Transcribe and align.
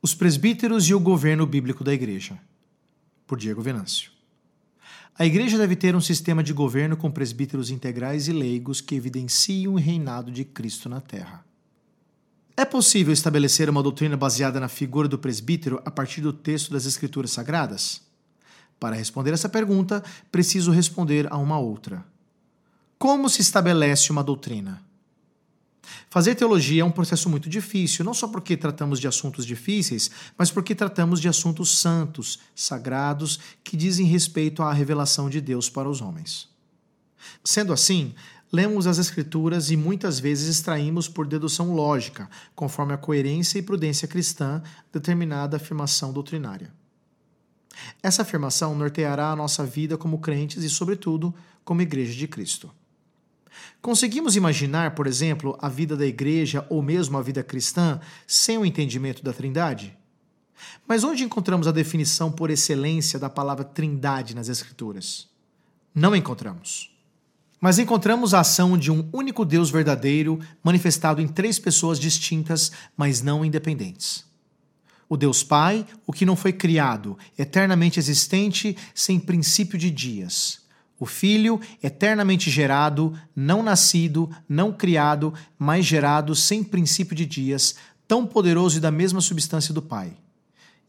Os 0.00 0.14
presbíteros 0.14 0.88
e 0.88 0.94
o 0.94 1.00
governo 1.00 1.44
bíblico 1.44 1.82
da 1.82 1.92
Igreja, 1.92 2.38
por 3.26 3.36
Diego 3.36 3.60
Venâncio. 3.60 4.12
A 5.18 5.26
Igreja 5.26 5.58
deve 5.58 5.74
ter 5.74 5.96
um 5.96 6.00
sistema 6.00 6.44
de 6.44 6.52
governo 6.52 6.96
com 6.96 7.10
presbíteros 7.10 7.70
integrais 7.70 8.28
e 8.28 8.32
leigos 8.32 8.80
que 8.80 8.94
evidenciem 8.94 9.66
o 9.66 9.74
reinado 9.74 10.30
de 10.30 10.44
Cristo 10.44 10.88
na 10.88 11.00
Terra. 11.00 11.44
É 12.56 12.64
possível 12.64 13.12
estabelecer 13.12 13.68
uma 13.68 13.82
doutrina 13.82 14.16
baseada 14.16 14.60
na 14.60 14.68
figura 14.68 15.08
do 15.08 15.18
presbítero 15.18 15.82
a 15.84 15.90
partir 15.90 16.20
do 16.20 16.32
texto 16.32 16.72
das 16.72 16.86
Escrituras 16.86 17.32
Sagradas? 17.32 18.00
Para 18.78 18.94
responder 18.94 19.32
essa 19.32 19.48
pergunta, 19.48 20.04
preciso 20.30 20.70
responder 20.70 21.26
a 21.32 21.36
uma 21.36 21.58
outra. 21.58 22.04
Como 22.96 23.28
se 23.28 23.40
estabelece 23.40 24.12
uma 24.12 24.22
doutrina? 24.22 24.80
Fazer 26.10 26.34
teologia 26.34 26.82
é 26.82 26.84
um 26.84 26.90
processo 26.90 27.28
muito 27.28 27.48
difícil, 27.48 28.04
não 28.04 28.14
só 28.14 28.28
porque 28.28 28.56
tratamos 28.56 29.00
de 29.00 29.08
assuntos 29.08 29.44
difíceis, 29.44 30.10
mas 30.36 30.50
porque 30.50 30.74
tratamos 30.74 31.20
de 31.20 31.28
assuntos 31.28 31.78
santos, 31.78 32.38
sagrados, 32.54 33.38
que 33.62 33.76
dizem 33.76 34.06
respeito 34.06 34.62
à 34.62 34.72
revelação 34.72 35.28
de 35.28 35.40
Deus 35.40 35.68
para 35.68 35.88
os 35.88 36.00
homens. 36.00 36.48
Sendo 37.44 37.72
assim, 37.72 38.14
lemos 38.52 38.86
as 38.86 38.98
Escrituras 38.98 39.70
e 39.70 39.76
muitas 39.76 40.18
vezes 40.18 40.48
extraímos 40.48 41.08
por 41.08 41.26
dedução 41.26 41.74
lógica, 41.74 42.28
conforme 42.54 42.94
a 42.94 42.98
coerência 42.98 43.58
e 43.58 43.62
prudência 43.62 44.08
cristã, 44.08 44.62
determinada 44.92 45.56
afirmação 45.56 46.12
doutrinária. 46.12 46.72
Essa 48.02 48.22
afirmação 48.22 48.74
norteará 48.74 49.30
a 49.30 49.36
nossa 49.36 49.64
vida 49.64 49.96
como 49.96 50.18
crentes 50.18 50.64
e, 50.64 50.70
sobretudo, 50.70 51.34
como 51.64 51.82
Igreja 51.82 52.14
de 52.14 52.26
Cristo. 52.26 52.70
Conseguimos 53.80 54.36
imaginar, 54.36 54.94
por 54.94 55.06
exemplo, 55.06 55.56
a 55.60 55.68
vida 55.68 55.96
da 55.96 56.06
igreja 56.06 56.66
ou 56.68 56.82
mesmo 56.82 57.16
a 57.16 57.22
vida 57.22 57.42
cristã 57.42 58.00
sem 58.26 58.58
o 58.58 58.66
entendimento 58.66 59.22
da 59.22 59.32
Trindade? 59.32 59.96
Mas 60.86 61.04
onde 61.04 61.24
encontramos 61.24 61.66
a 61.66 61.72
definição 61.72 62.30
por 62.32 62.50
excelência 62.50 63.18
da 63.18 63.30
palavra 63.30 63.64
Trindade 63.64 64.34
nas 64.34 64.48
Escrituras? 64.48 65.28
Não 65.94 66.14
encontramos. 66.14 66.94
Mas 67.60 67.78
encontramos 67.78 68.34
a 68.34 68.40
ação 68.40 68.78
de 68.78 68.90
um 68.90 69.08
único 69.12 69.44
Deus 69.44 69.70
verdadeiro 69.70 70.38
manifestado 70.62 71.20
em 71.20 71.26
três 71.26 71.58
pessoas 71.58 71.98
distintas, 71.98 72.70
mas 72.96 73.20
não 73.20 73.44
independentes. 73.44 74.24
O 75.08 75.16
Deus 75.16 75.42
Pai, 75.42 75.86
o 76.06 76.12
que 76.12 76.26
não 76.26 76.36
foi 76.36 76.52
criado, 76.52 77.18
eternamente 77.36 77.98
existente, 77.98 78.76
sem 78.94 79.18
princípio 79.18 79.78
de 79.78 79.90
dias 79.90 80.67
o 80.98 81.06
Filho, 81.06 81.60
eternamente 81.82 82.50
gerado, 82.50 83.16
não 83.34 83.62
nascido, 83.62 84.28
não 84.48 84.72
criado, 84.72 85.32
mas 85.56 85.86
gerado 85.86 86.34
sem 86.34 86.64
princípio 86.64 87.14
de 87.14 87.24
dias, 87.24 87.76
tão 88.06 88.26
poderoso 88.26 88.78
e 88.78 88.80
da 88.80 88.90
mesma 88.90 89.20
substância 89.20 89.72
do 89.72 89.80
Pai. 89.80 90.12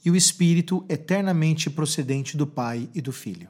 E 0.04 0.10
o 0.10 0.16
Espírito, 0.16 0.84
eternamente 0.90 1.70
procedente 1.70 2.36
do 2.36 2.48
Pai 2.48 2.90
e 2.96 3.02
do 3.02 3.12
Filho. 3.12 3.50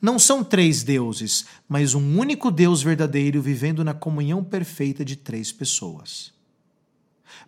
Não 0.00 0.18
são 0.18 0.42
três 0.42 0.82
deuses, 0.82 1.44
mas 1.68 1.94
um 1.94 2.18
único 2.18 2.50
Deus 2.50 2.82
verdadeiro 2.82 3.42
vivendo 3.42 3.84
na 3.84 3.92
comunhão 3.92 4.42
perfeita 4.42 5.04
de 5.04 5.14
três 5.14 5.52
pessoas. 5.52 6.32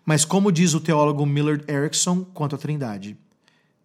Mas 0.05 0.25
como 0.25 0.53
diz 0.53 0.75
o 0.75 0.81
teólogo 0.81 1.25
Millard 1.25 1.65
Erickson 1.71 2.25
quanto 2.25 2.57
à 2.57 2.59
Trindade, 2.59 3.17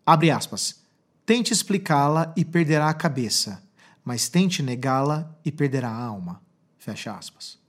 abre 0.06 0.32
aspas, 0.32 0.82
tente 1.26 1.54
explicá-la 1.54 2.34
e 2.36 2.44
perderá 2.44 2.90
a 2.90 2.94
cabeça 2.94 3.67
mas 4.08 4.30
tente 4.30 4.64
negá-la 4.64 5.38
e 5.44 5.52
perderá 5.52 5.90
a 5.90 6.02
alma. 6.02 6.42
Fecha 6.78 7.14
aspas. 7.14 7.60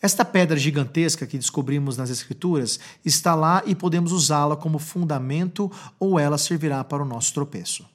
Esta 0.00 0.24
pedra 0.24 0.56
gigantesca 0.56 1.26
que 1.26 1.36
descobrimos 1.36 1.98
nas 1.98 2.08
Escrituras 2.08 2.80
está 3.04 3.34
lá 3.34 3.62
e 3.66 3.74
podemos 3.74 4.10
usá-la 4.10 4.56
como 4.56 4.78
fundamento 4.78 5.70
ou 6.00 6.18
ela 6.18 6.38
servirá 6.38 6.82
para 6.82 7.02
o 7.02 7.06
nosso 7.06 7.34
tropeço. 7.34 7.86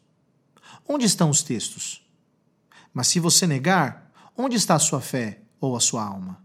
Onde 0.88 1.08
estão 1.08 1.32
os 1.32 1.42
textos? 1.42 2.08
Mas 2.94 3.08
se 3.08 3.20
você 3.20 3.48
negar, 3.48 4.12
onde 4.38 4.56
está 4.56 4.76
a 4.76 4.80
sua 4.80 5.02
fé 5.02 5.40
ou 5.60 5.76
a 5.76 5.80
sua 5.80 6.06
alma? 6.06 6.38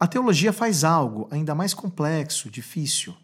A 0.00 0.06
teologia 0.06 0.50
faz 0.50 0.82
algo 0.82 1.28
ainda 1.30 1.54
mais 1.54 1.74
complexo, 1.74 2.48
difícil 2.48 3.14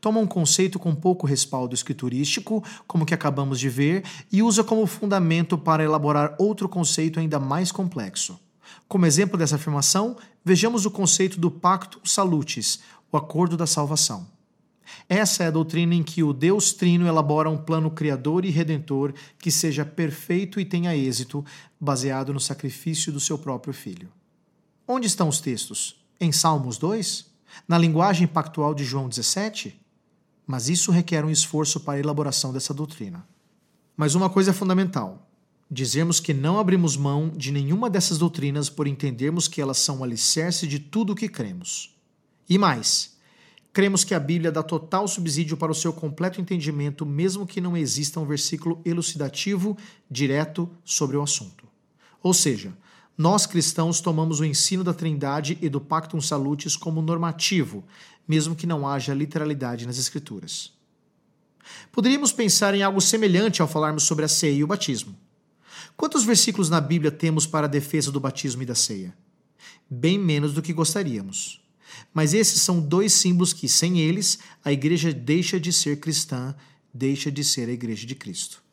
Toma 0.00 0.20
um 0.20 0.26
conceito 0.26 0.78
com 0.78 0.94
pouco 0.94 1.26
respaldo 1.26 1.74
escriturístico, 1.74 2.62
como 2.86 3.06
que 3.06 3.14
acabamos 3.14 3.58
de 3.58 3.68
ver, 3.68 4.04
e 4.30 4.42
usa 4.42 4.62
como 4.62 4.86
fundamento 4.86 5.56
para 5.58 5.84
elaborar 5.84 6.34
outro 6.38 6.68
conceito 6.68 7.20
ainda 7.20 7.38
mais 7.38 7.72
complexo. 7.72 8.38
Como 8.88 9.06
exemplo 9.06 9.38
dessa 9.38 9.56
afirmação, 9.56 10.16
vejamos 10.44 10.84
o 10.86 10.90
conceito 10.90 11.38
do 11.38 11.50
Pacto 11.50 12.00
Salutis, 12.04 12.80
o 13.10 13.16
acordo 13.16 13.56
da 13.56 13.66
salvação. 13.66 14.26
Essa 15.08 15.44
é 15.44 15.46
a 15.46 15.50
doutrina 15.50 15.94
em 15.94 16.02
que 16.02 16.22
o 16.22 16.32
Deus 16.32 16.72
Trino 16.72 17.06
elabora 17.06 17.50
um 17.50 17.56
plano 17.56 17.90
criador 17.90 18.44
e 18.44 18.50
redentor 18.50 19.14
que 19.38 19.50
seja 19.50 19.84
perfeito 19.84 20.60
e 20.60 20.64
tenha 20.64 20.96
êxito, 20.96 21.44
baseado 21.80 22.32
no 22.32 22.40
sacrifício 22.40 23.12
do 23.12 23.20
seu 23.20 23.38
próprio 23.38 23.72
filho. 23.72 24.10
Onde 24.86 25.06
estão 25.06 25.28
os 25.28 25.40
textos? 25.40 25.96
Em 26.20 26.30
Salmos 26.30 26.78
2? 26.78 27.33
Na 27.66 27.78
linguagem 27.78 28.26
pactual 28.26 28.74
de 28.74 28.84
João 28.84 29.08
17? 29.08 29.80
Mas 30.46 30.68
isso 30.68 30.92
requer 30.92 31.24
um 31.24 31.30
esforço 31.30 31.80
para 31.80 31.94
a 31.94 32.00
elaboração 32.00 32.52
dessa 32.52 32.74
doutrina. 32.74 33.26
Mas 33.96 34.14
uma 34.14 34.28
coisa 34.28 34.50
é 34.50 34.54
fundamental: 34.54 35.28
dizermos 35.70 36.20
que 36.20 36.34
não 36.34 36.58
abrimos 36.58 36.96
mão 36.96 37.28
de 37.28 37.50
nenhuma 37.50 37.88
dessas 37.88 38.18
doutrinas 38.18 38.68
por 38.68 38.86
entendermos 38.86 39.48
que 39.48 39.60
elas 39.60 39.78
são 39.78 40.00
o 40.00 40.04
alicerce 40.04 40.66
de 40.66 40.78
tudo 40.78 41.12
o 41.12 41.16
que 41.16 41.28
cremos. 41.28 41.94
E 42.48 42.58
mais, 42.58 43.16
cremos 43.72 44.04
que 44.04 44.14
a 44.14 44.20
Bíblia 44.20 44.52
dá 44.52 44.62
total 44.62 45.08
subsídio 45.08 45.56
para 45.56 45.72
o 45.72 45.74
seu 45.74 45.92
completo 45.92 46.40
entendimento, 46.40 47.06
mesmo 47.06 47.46
que 47.46 47.60
não 47.60 47.76
exista 47.76 48.20
um 48.20 48.26
versículo 48.26 48.80
elucidativo 48.84 49.76
direto 50.10 50.68
sobre 50.84 51.16
o 51.16 51.22
assunto. 51.22 51.66
Ou 52.22 52.34
seja, 52.34 52.76
nós 53.16 53.46
cristãos 53.46 54.00
tomamos 54.00 54.40
o 54.40 54.44
ensino 54.44 54.82
da 54.82 54.92
Trindade 54.92 55.56
e 55.62 55.68
do 55.68 55.80
Pactum 55.80 56.20
Salutis 56.20 56.76
como 56.76 57.00
normativo, 57.00 57.84
mesmo 58.26 58.56
que 58.56 58.66
não 58.66 58.88
haja 58.88 59.14
literalidade 59.14 59.86
nas 59.86 59.98
Escrituras. 59.98 60.72
Poderíamos 61.92 62.32
pensar 62.32 62.74
em 62.74 62.82
algo 62.82 63.00
semelhante 63.00 63.62
ao 63.62 63.68
falarmos 63.68 64.02
sobre 64.02 64.24
a 64.24 64.28
ceia 64.28 64.54
e 64.54 64.64
o 64.64 64.66
batismo. 64.66 65.16
Quantos 65.96 66.24
versículos 66.24 66.68
na 66.68 66.80
Bíblia 66.80 67.10
temos 67.10 67.46
para 67.46 67.66
a 67.66 67.70
defesa 67.70 68.10
do 68.10 68.18
batismo 68.18 68.62
e 68.62 68.66
da 68.66 68.74
ceia? 68.74 69.16
Bem 69.88 70.18
menos 70.18 70.52
do 70.52 70.60
que 70.60 70.72
gostaríamos. 70.72 71.62
Mas 72.12 72.34
esses 72.34 72.60
são 72.60 72.80
dois 72.80 73.12
símbolos 73.12 73.52
que, 73.52 73.68
sem 73.68 74.00
eles, 74.00 74.40
a 74.64 74.72
igreja 74.72 75.12
deixa 75.12 75.60
de 75.60 75.72
ser 75.72 76.00
cristã, 76.00 76.54
deixa 76.92 77.30
de 77.30 77.44
ser 77.44 77.68
a 77.68 77.72
igreja 77.72 78.04
de 78.06 78.16
Cristo. 78.16 78.63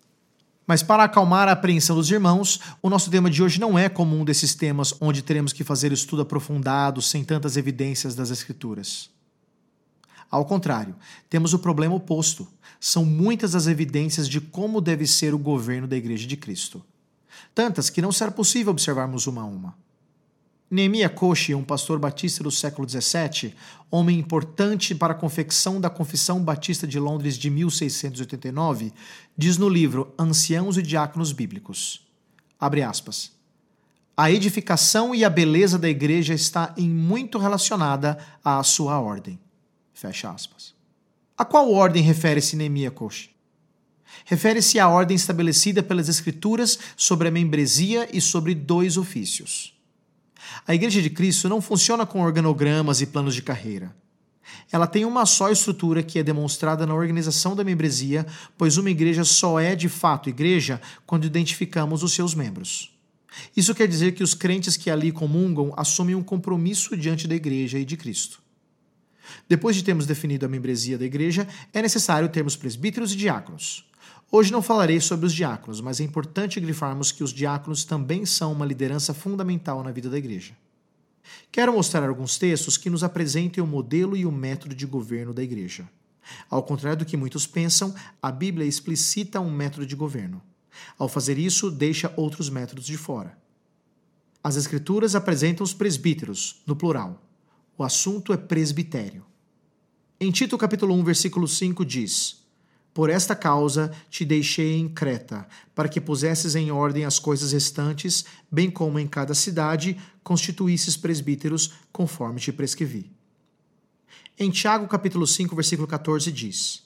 Mas 0.65 0.83
para 0.83 1.03
acalmar 1.03 1.47
a 1.47 1.53
apreensão 1.53 1.95
dos 1.95 2.09
irmãos, 2.09 2.59
o 2.81 2.89
nosso 2.89 3.09
tema 3.09 3.29
de 3.29 3.41
hoje 3.41 3.59
não 3.59 3.77
é 3.77 3.89
como 3.89 4.15
um 4.15 4.23
desses 4.23 4.53
temas 4.53 4.93
onde 5.01 5.21
teremos 5.21 5.51
que 5.51 5.63
fazer 5.63 5.91
estudo 5.91 6.21
aprofundado 6.21 7.01
sem 7.01 7.23
tantas 7.23 7.57
evidências 7.57 8.15
das 8.15 8.29
Escrituras. 8.29 9.09
Ao 10.29 10.45
contrário, 10.45 10.95
temos 11.29 11.53
o 11.53 11.59
problema 11.59 11.95
oposto. 11.95 12.47
São 12.79 13.03
muitas 13.03 13.53
as 13.53 13.67
evidências 13.67 14.29
de 14.29 14.39
como 14.39 14.79
deve 14.79 15.05
ser 15.05 15.33
o 15.33 15.39
governo 15.39 15.87
da 15.87 15.97
Igreja 15.97 16.25
de 16.25 16.37
Cristo. 16.37 16.81
Tantas 17.53 17.89
que 17.89 18.01
não 18.01 18.11
será 18.11 18.31
possível 18.31 18.71
observarmos 18.71 19.27
uma 19.27 19.41
a 19.41 19.45
uma. 19.45 19.75
Neemia 20.71 21.09
Koshi, 21.09 21.53
um 21.53 21.65
pastor 21.65 21.99
batista 21.99 22.41
do 22.41 22.49
século 22.49 22.87
XVII, 22.87 23.53
homem 23.91 24.17
importante 24.17 24.95
para 24.95 25.11
a 25.11 25.15
confecção 25.15 25.81
da 25.81 25.89
Confissão 25.89 26.41
Batista 26.41 26.87
de 26.87 26.97
Londres 26.97 27.37
de 27.37 27.49
1689, 27.49 28.93
diz 29.37 29.57
no 29.57 29.67
livro 29.67 30.15
Anciãos 30.17 30.77
e 30.77 30.81
Diáconos 30.81 31.33
Bíblicos, 31.33 32.07
abre 32.57 32.81
aspas, 32.83 33.33
a 34.15 34.31
edificação 34.31 35.13
e 35.13 35.25
a 35.25 35.29
beleza 35.29 35.77
da 35.77 35.89
igreja 35.89 36.33
está 36.33 36.73
em 36.77 36.89
muito 36.89 37.37
relacionada 37.37 38.17
à 38.41 38.63
sua 38.63 38.97
ordem. 38.97 39.37
Fecha 39.93 40.29
aspas. 40.29 40.73
A 41.37 41.43
qual 41.43 41.69
ordem 41.69 42.01
refere-se 42.01 42.55
Neemia 42.55 42.91
Koshi? 42.91 43.35
Refere-se 44.23 44.79
à 44.79 44.87
ordem 44.87 45.15
estabelecida 45.15 45.83
pelas 45.83 46.07
Escrituras 46.07 46.79
sobre 46.95 47.27
a 47.27 47.31
membresia 47.31 48.07
e 48.15 48.21
sobre 48.21 48.55
dois 48.55 48.95
ofícios. 48.95 49.80
A 50.67 50.73
Igreja 50.75 51.01
de 51.01 51.09
Cristo 51.09 51.49
não 51.49 51.61
funciona 51.61 52.05
com 52.05 52.21
organogramas 52.21 53.01
e 53.01 53.05
planos 53.05 53.35
de 53.35 53.41
carreira. 53.41 53.95
Ela 54.71 54.87
tem 54.87 55.05
uma 55.05 55.25
só 55.25 55.49
estrutura 55.49 56.03
que 56.03 56.19
é 56.19 56.23
demonstrada 56.23 56.85
na 56.85 56.93
organização 56.93 57.55
da 57.55 57.63
membresia, 57.63 58.25
pois 58.57 58.77
uma 58.77 58.89
igreja 58.89 59.23
só 59.23 59.59
é 59.59 59.75
de 59.75 59.89
fato 59.89 60.29
igreja 60.29 60.81
quando 61.05 61.25
identificamos 61.25 62.03
os 62.03 62.13
seus 62.13 62.33
membros. 62.33 62.91
Isso 63.55 63.73
quer 63.73 63.87
dizer 63.87 64.13
que 64.13 64.23
os 64.23 64.33
crentes 64.33 64.75
que 64.75 64.89
ali 64.89 65.11
comungam 65.11 65.73
assumem 65.77 66.15
um 66.15 66.23
compromisso 66.23 66.97
diante 66.97 67.27
da 67.27 67.35
igreja 67.35 67.79
e 67.79 67.85
de 67.85 67.95
Cristo. 67.95 68.41
Depois 69.47 69.75
de 69.75 69.83
termos 69.83 70.05
definido 70.05 70.45
a 70.45 70.49
membresia 70.49 70.97
da 70.97 71.05
igreja, 71.05 71.47
é 71.73 71.81
necessário 71.81 72.27
termos 72.29 72.55
presbíteros 72.55 73.13
e 73.13 73.15
diáconos. 73.15 73.89
Hoje 74.33 74.49
não 74.49 74.61
falarei 74.61 75.01
sobre 75.01 75.25
os 75.25 75.33
diáconos, 75.33 75.81
mas 75.81 75.99
é 75.99 76.05
importante 76.05 76.57
grifarmos 76.61 77.11
que 77.11 77.21
os 77.21 77.33
diáconos 77.33 77.83
também 77.83 78.25
são 78.25 78.53
uma 78.53 78.65
liderança 78.65 79.13
fundamental 79.13 79.83
na 79.83 79.91
vida 79.91 80.09
da 80.09 80.17
igreja. 80.17 80.55
Quero 81.51 81.73
mostrar 81.73 82.07
alguns 82.07 82.37
textos 82.37 82.77
que 82.77 82.89
nos 82.89 83.03
apresentem 83.03 83.61
o 83.61 83.67
modelo 83.67 84.15
e 84.15 84.25
o 84.25 84.31
método 84.31 84.73
de 84.73 84.85
governo 84.85 85.33
da 85.33 85.43
igreja. 85.43 85.89
Ao 86.49 86.63
contrário 86.63 86.99
do 86.99 87.05
que 87.05 87.17
muitos 87.17 87.45
pensam, 87.45 87.93
a 88.21 88.31
Bíblia 88.31 88.65
explicita 88.65 89.41
um 89.41 89.51
método 89.51 89.85
de 89.85 89.97
governo. 89.97 90.41
Ao 90.97 91.09
fazer 91.09 91.37
isso, 91.37 91.69
deixa 91.69 92.13
outros 92.15 92.49
métodos 92.49 92.85
de 92.85 92.95
fora. 92.95 93.37
As 94.41 94.55
Escrituras 94.55 95.13
apresentam 95.13 95.61
os 95.61 95.73
presbíteros, 95.73 96.61
no 96.65 96.75
plural. 96.75 97.21
O 97.77 97.83
assunto 97.83 98.31
é 98.31 98.37
presbitério. 98.37 99.25
Em 100.21 100.31
Tito 100.31 100.57
capítulo 100.57 100.95
1, 100.95 101.03
versículo 101.03 101.47
5 101.49 101.83
diz: 101.83 102.40
Por 102.93 103.09
esta 103.09 103.35
causa 103.35 103.91
te 104.09 104.25
deixei 104.25 104.77
em 104.77 104.89
Creta, 104.89 105.47
para 105.73 105.87
que 105.87 106.01
pusesses 106.01 106.55
em 106.55 106.71
ordem 106.71 107.05
as 107.05 107.19
coisas 107.19 107.53
restantes, 107.53 108.25
bem 108.51 108.69
como 108.69 108.99
em 108.99 109.07
cada 109.07 109.33
cidade 109.33 109.97
constituísses 110.23 110.97
presbíteros, 110.97 111.73
conforme 111.91 112.39
te 112.39 112.51
prescrevi. 112.51 113.09
Em 114.37 114.49
Tiago 114.49 114.87
capítulo 114.87 115.25
5, 115.25 115.55
versículo 115.55 115.87
14 115.87 116.31
diz: 116.31 116.83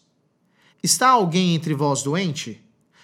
Está 0.84 1.10
alguém 1.10 1.56
entre 1.56 1.74
vós 1.74 2.04
doente? 2.04 2.62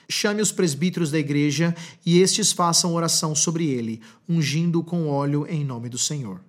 Chame 0.07 0.42
os 0.42 0.51
presbíteros 0.51 1.09
da 1.09 1.18
igreja 1.18 1.74
e 2.06 2.19
estes 2.19 2.51
façam 2.51 2.94
oração 2.94 3.33
sobre 3.33 3.65
ele, 3.68 4.01
ungindo 4.27 4.83
com 4.83 5.07
óleo 5.07 5.48
em 5.50 5.63
nome 5.63 5.88
do 5.89 5.98
Senhor. 5.98 6.42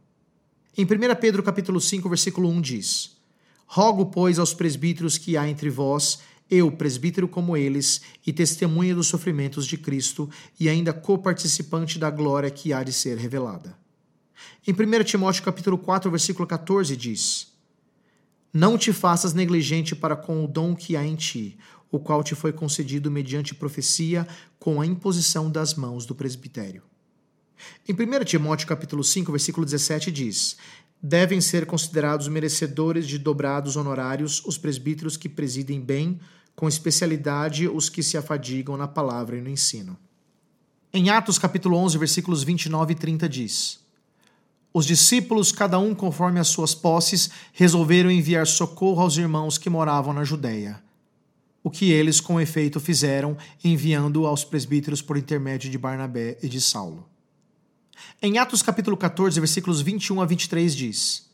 Em 0.76 0.84
1 0.84 0.88
Pedro 1.20 1.42
capítulo 1.42 1.80
5, 1.80 2.08
versículo 2.08 2.48
1 2.48 2.60
diz: 2.60 3.16
Rogo, 3.66 4.06
pois, 4.06 4.38
aos 4.38 4.52
presbíteros 4.52 5.16
que 5.16 5.36
há 5.36 5.48
entre 5.48 5.70
vós, 5.70 6.18
eu, 6.54 6.70
presbítero 6.70 7.26
como 7.26 7.56
eles, 7.56 8.02
e 8.26 8.32
testemunha 8.32 8.94
dos 8.94 9.06
sofrimentos 9.06 9.66
de 9.66 9.78
Cristo, 9.78 10.28
e 10.60 10.68
ainda 10.68 10.92
coparticipante 10.92 11.98
da 11.98 12.10
glória 12.10 12.50
que 12.50 12.72
há 12.72 12.82
de 12.82 12.92
ser 12.92 13.16
revelada. 13.16 13.76
Em 14.66 14.72
1 14.72 15.04
Timóteo 15.04 15.42
capítulo 15.42 15.78
4, 15.78 16.10
versículo 16.10 16.46
14 16.46 16.96
diz: 16.96 17.52
não 18.54 18.76
te 18.76 18.92
faças 18.92 19.32
negligente 19.32 19.96
para 19.96 20.14
com 20.14 20.44
o 20.44 20.46
dom 20.46 20.76
que 20.76 20.94
há 20.94 21.02
em 21.02 21.16
ti, 21.16 21.56
o 21.90 21.98
qual 21.98 22.22
te 22.22 22.34
foi 22.34 22.52
concedido 22.52 23.10
mediante 23.10 23.54
profecia 23.54 24.28
com 24.58 24.78
a 24.78 24.84
imposição 24.84 25.50
das 25.50 25.74
mãos 25.74 26.04
do 26.04 26.14
presbitério. 26.14 26.82
Em 27.88 27.94
1 27.94 28.24
Timóteo 28.24 28.68
capítulo 28.68 29.02
5, 29.02 29.32
versículo 29.32 29.64
17 29.64 30.12
diz: 30.12 30.58
Devem 31.02 31.40
ser 31.40 31.64
considerados 31.64 32.28
merecedores 32.28 33.08
de 33.08 33.16
dobrados 33.16 33.74
honorários 33.76 34.44
os 34.44 34.58
presbíteros 34.58 35.16
que 35.16 35.30
presidem 35.30 35.80
bem, 35.80 36.20
com 36.54 36.68
especialidade 36.68 37.68
os 37.68 37.88
que 37.88 38.02
se 38.02 38.16
afadigam 38.16 38.76
na 38.76 38.88
palavra 38.88 39.36
e 39.36 39.40
no 39.40 39.48
ensino. 39.48 39.98
Em 40.92 41.10
Atos 41.10 41.38
capítulo 41.38 41.76
11, 41.76 41.98
versículos 41.98 42.42
29 42.42 42.92
e 42.92 42.96
30 42.96 43.28
diz: 43.28 43.82
os 44.74 44.86
discípulos, 44.86 45.52
cada 45.52 45.78
um 45.78 45.94
conforme 45.94 46.40
as 46.40 46.48
suas 46.48 46.74
posses, 46.74 47.30
resolveram 47.52 48.10
enviar 48.10 48.46
socorro 48.46 49.02
aos 49.02 49.18
irmãos 49.18 49.58
que 49.58 49.68
moravam 49.68 50.14
na 50.14 50.24
Judéia. 50.24 50.82
O 51.62 51.70
que 51.70 51.92
eles, 51.92 52.20
com 52.20 52.40
efeito, 52.40 52.80
fizeram, 52.80 53.36
enviando 53.62 54.26
aos 54.26 54.44
presbíteros 54.44 55.02
por 55.02 55.18
intermédio 55.18 55.70
de 55.70 55.76
Barnabé 55.76 56.38
e 56.42 56.48
de 56.48 56.60
Saulo. 56.60 57.06
Em 58.20 58.38
Atos 58.38 58.62
capítulo 58.62 58.96
14, 58.96 59.38
versículos 59.38 59.82
21 59.82 60.22
a 60.22 60.24
23 60.24 60.74
diz: 60.74 61.30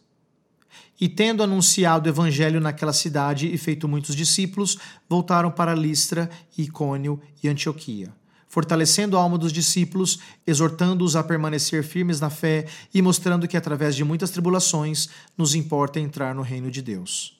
E 1.00 1.08
tendo 1.08 1.42
anunciado 1.42 2.08
o 2.08 2.12
evangelho 2.12 2.60
naquela 2.60 2.92
cidade 2.92 3.52
e 3.52 3.56
feito 3.56 3.86
muitos 3.86 4.16
discípulos, 4.16 4.78
voltaram 5.08 5.50
para 5.50 5.74
Listra, 5.74 6.28
Icônio 6.56 7.20
e 7.42 7.48
Antioquia 7.48 8.12
fortalecendo 8.48 9.16
a 9.16 9.20
alma 9.20 9.38
dos 9.38 9.52
discípulos, 9.52 10.18
exortando-os 10.46 11.14
a 11.14 11.22
permanecer 11.22 11.84
firmes 11.84 12.18
na 12.18 12.30
fé 12.30 12.66
e 12.92 13.02
mostrando 13.02 13.46
que, 13.46 13.56
através 13.56 13.94
de 13.94 14.02
muitas 14.02 14.30
tribulações, 14.30 15.08
nos 15.36 15.54
importa 15.54 16.00
entrar 16.00 16.34
no 16.34 16.42
reino 16.42 16.70
de 16.70 16.80
Deus. 16.80 17.38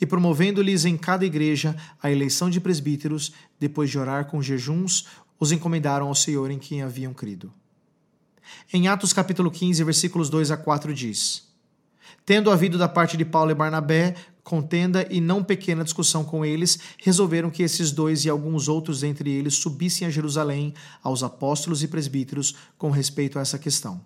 E 0.00 0.04
promovendo-lhes 0.04 0.84
em 0.84 0.96
cada 0.96 1.24
igreja 1.24 1.76
a 2.02 2.10
eleição 2.10 2.50
de 2.50 2.60
presbíteros, 2.60 3.32
depois 3.58 3.88
de 3.88 3.98
orar 3.98 4.26
com 4.26 4.42
jejuns, 4.42 5.06
os 5.38 5.52
encomendaram 5.52 6.08
ao 6.08 6.14
Senhor 6.14 6.50
em 6.50 6.58
quem 6.58 6.82
haviam 6.82 7.14
crido. 7.14 7.52
Em 8.72 8.88
Atos 8.88 9.12
capítulo 9.12 9.50
15, 9.50 9.84
versículos 9.84 10.28
2 10.28 10.50
a 10.50 10.56
4 10.56 10.92
diz: 10.92 11.47
Tendo 12.28 12.50
havido 12.50 12.76
da 12.76 12.86
parte 12.86 13.16
de 13.16 13.24
Paulo 13.24 13.52
e 13.52 13.54
Barnabé 13.54 14.14
contenda 14.44 15.08
e 15.10 15.18
não 15.18 15.42
pequena 15.42 15.82
discussão 15.82 16.22
com 16.22 16.44
eles, 16.44 16.78
resolveram 16.98 17.48
que 17.48 17.62
esses 17.62 17.90
dois 17.90 18.26
e 18.26 18.28
alguns 18.28 18.68
outros 18.68 19.02
entre 19.02 19.30
eles 19.30 19.54
subissem 19.54 20.06
a 20.06 20.10
Jerusalém 20.10 20.74
aos 21.02 21.22
apóstolos 21.22 21.82
e 21.82 21.88
presbíteros 21.88 22.54
com 22.76 22.90
respeito 22.90 23.38
a 23.38 23.40
essa 23.40 23.58
questão. 23.58 23.98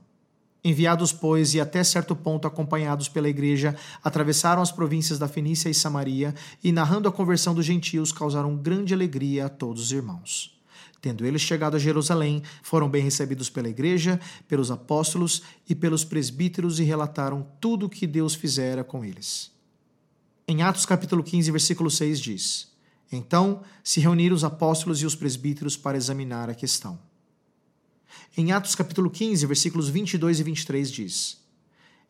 Enviados, 0.62 1.12
pois, 1.12 1.52
e 1.54 1.60
até 1.60 1.82
certo 1.82 2.14
ponto 2.14 2.46
acompanhados 2.46 3.08
pela 3.08 3.28
igreja, 3.28 3.74
atravessaram 4.04 4.62
as 4.62 4.70
províncias 4.70 5.18
da 5.18 5.26
Fenícia 5.26 5.68
e 5.68 5.74
Samaria 5.74 6.32
e, 6.62 6.70
narrando 6.70 7.08
a 7.08 7.12
conversão 7.12 7.52
dos 7.52 7.66
gentios, 7.66 8.12
causaram 8.12 8.54
grande 8.54 8.94
alegria 8.94 9.46
a 9.46 9.48
todos 9.48 9.82
os 9.82 9.90
irmãos. 9.90 10.61
Tendo 11.02 11.26
eles 11.26 11.42
chegado 11.42 11.74
a 11.74 11.80
Jerusalém, 11.80 12.44
foram 12.62 12.88
bem 12.88 13.02
recebidos 13.02 13.50
pela 13.50 13.68
igreja, 13.68 14.20
pelos 14.46 14.70
apóstolos 14.70 15.42
e 15.68 15.74
pelos 15.74 16.04
presbíteros 16.04 16.78
e 16.78 16.84
relataram 16.84 17.44
tudo 17.60 17.86
o 17.86 17.88
que 17.88 18.06
Deus 18.06 18.36
fizera 18.36 18.84
com 18.84 19.04
eles. 19.04 19.50
Em 20.46 20.62
Atos 20.62 20.86
capítulo 20.86 21.24
15, 21.24 21.50
versículo 21.50 21.90
6 21.90 22.20
diz: 22.20 22.68
Então 23.10 23.62
se 23.82 23.98
reuniram 23.98 24.36
os 24.36 24.44
apóstolos 24.44 25.02
e 25.02 25.06
os 25.06 25.16
presbíteros 25.16 25.76
para 25.76 25.96
examinar 25.96 26.48
a 26.48 26.54
questão. 26.54 26.96
Em 28.36 28.52
Atos 28.52 28.76
capítulo 28.76 29.10
15, 29.10 29.44
versículos 29.44 29.88
22 29.88 30.38
e 30.38 30.42
23 30.44 30.88
diz: 30.88 31.41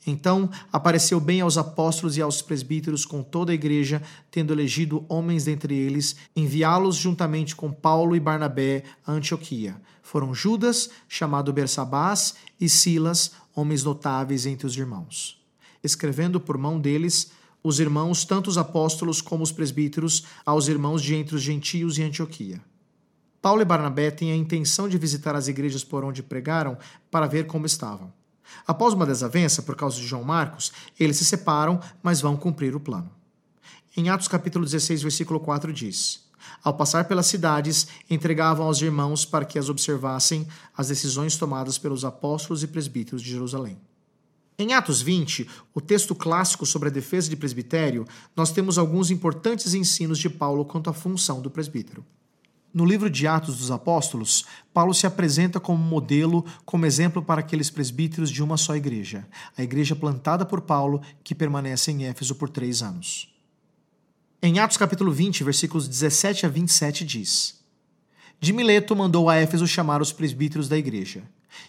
então 0.07 0.51
apareceu 0.73 1.21
bem 1.21 1.41
aos 1.41 1.57
apóstolos 1.57 2.17
e 2.17 2.23
aos 2.23 2.43
presbíteros 2.43 3.05
com 3.05 3.23
toda 3.23 3.53
a 3.53 3.55
igreja, 3.55 4.03
tendo 4.31 4.53
elegido 4.53 5.05
homens 5.09 5.45
dentre 5.45 5.75
eles, 5.75 6.17
enviá-los 6.35 6.97
juntamente 6.97 7.55
com 7.55 7.71
Paulo 7.73 8.17
e 8.17 8.21
Barnabé 8.21 8.83
a 9.07 9.13
Antioquia. 9.13 9.81
Foram 10.03 10.35
Judas, 10.35 10.91
chamado 11.09 11.53
Bersabás, 11.53 12.35
e 12.61 12.69
Silas, 12.69 13.33
homens 13.55 13.85
notáveis 13.85 14.45
entre 14.45 14.67
os 14.67 14.77
irmãos. 14.77 15.41
Escrevendo 15.83 16.41
por 16.41 16.59
mão 16.59 16.81
deles, 16.81 17.31
os 17.63 17.79
irmãos, 17.79 18.25
tanto 18.25 18.49
os 18.49 18.59
apóstolos 18.59 19.21
como 19.21 19.45
os 19.45 19.53
presbíteros, 19.53 20.25
aos 20.45 20.67
irmãos 20.67 21.01
de 21.01 21.15
entre 21.15 21.37
os 21.37 21.43
gentios 21.43 21.97
e 21.97 22.03
Antioquia. 22.03 22.61
Paulo 23.41 23.63
e 23.63 23.65
Barnabé 23.65 24.11
têm 24.11 24.33
a 24.33 24.37
intenção 24.37 24.89
de 24.89 24.99
visitar 24.99 25.35
as 25.35 25.49
igrejas 25.49 25.83
por 25.83 26.05
onde 26.05 26.23
pregaram 26.23 26.77
para 27.11 27.27
ver 27.27 27.47
como 27.47 27.67
estavam. 27.67 28.13
Após 28.67 28.95
uma 28.95 29.07
desavença 29.07 29.63
por 29.63 29.77
causa 29.77 29.97
de 29.97 30.07
João 30.07 30.25
Marcos, 30.25 30.73
eles 30.99 31.17
se 31.17 31.25
separam, 31.25 31.81
mas 32.03 32.21
vão 32.21 32.37
cumprir 32.37 32.75
o 32.75 32.81
plano. 32.81 33.11
Em 33.97 34.09
Atos 34.09 34.29
capítulo 34.29 34.65
16, 34.65 35.03
versículo 35.03 35.39
4 35.41 35.73
diz: 35.73 36.21
Ao 36.63 36.75
passar 36.75 37.05
pelas 37.05 37.27
cidades, 37.27 37.87
entregavam 38.09 38.67
aos 38.67 38.81
irmãos 38.81 39.25
para 39.25 39.45
que 39.45 39.59
as 39.59 39.69
observassem 39.69 40.47
as 40.77 40.89
decisões 40.89 41.37
tomadas 41.37 41.77
pelos 41.77 42.05
apóstolos 42.05 42.63
e 42.63 42.67
presbíteros 42.67 43.21
de 43.21 43.31
Jerusalém. 43.31 43.79
Em 44.59 44.75
Atos 44.75 45.03
20, 45.03 45.49
o 45.75 45.81
texto 45.81 46.15
clássico 46.15 46.65
sobre 46.65 46.89
a 46.89 46.93
defesa 46.93 47.29
de 47.29 47.37
presbitério, 47.37 48.07
nós 48.37 48.53
temos 48.53 48.79
alguns 48.79 49.11
importantes 49.11 49.75
ensinos 49.75 50.19
de 50.19 50.31
Paulo 50.31 50.65
quanto 50.65 50.89
à 50.89 50.93
função 50.93 51.41
do 51.41 51.51
presbítero. 51.51 52.05
No 52.75 52.87
livro 52.87 53.11
de 53.11 53.27
Atos 53.27 53.59
dos 53.59 53.71
Apóstolos, 53.71 54.47
Paulo 54.73 54.95
se 54.95 55.07
apresenta 55.07 55.61
como 55.61 55.79
modelo, 55.79 56.43
como 56.65 56.87
exemplo 56.87 57.23
para 57.23 57.41
aqueles 57.41 57.69
presbíteros 57.69 58.31
de 58.31 58.43
uma 58.43 58.57
só 58.57 58.75
igreja, 58.75 59.29
a 59.57 59.63
igreja 59.63 59.95
plantada 59.95 60.47
por 60.47 60.63
Paulo, 60.63 61.03
que 61.23 61.35
permanece 61.35 61.91
em 61.91 62.07
Éfeso 62.07 62.35
por 62.35 62.49
três 62.49 62.83
anos. 62.83 63.31
Em 64.41 64.59
Atos 64.59 64.79
capítulo 64.79 65.13
20, 65.13 65.45
versículos 65.45 65.87
17 65.87 66.47
a 66.47 66.49
27 66.49 67.05
diz: 67.05 67.61
De 68.41 68.55
Mileto 68.55 68.97
mandou 68.97 69.29
a 69.29 69.37
Éfeso 69.37 69.67
chamar 69.67 70.01
os 70.01 70.11
presbíteros 70.11 70.67
da 70.67 70.79
igreja, 70.79 71.23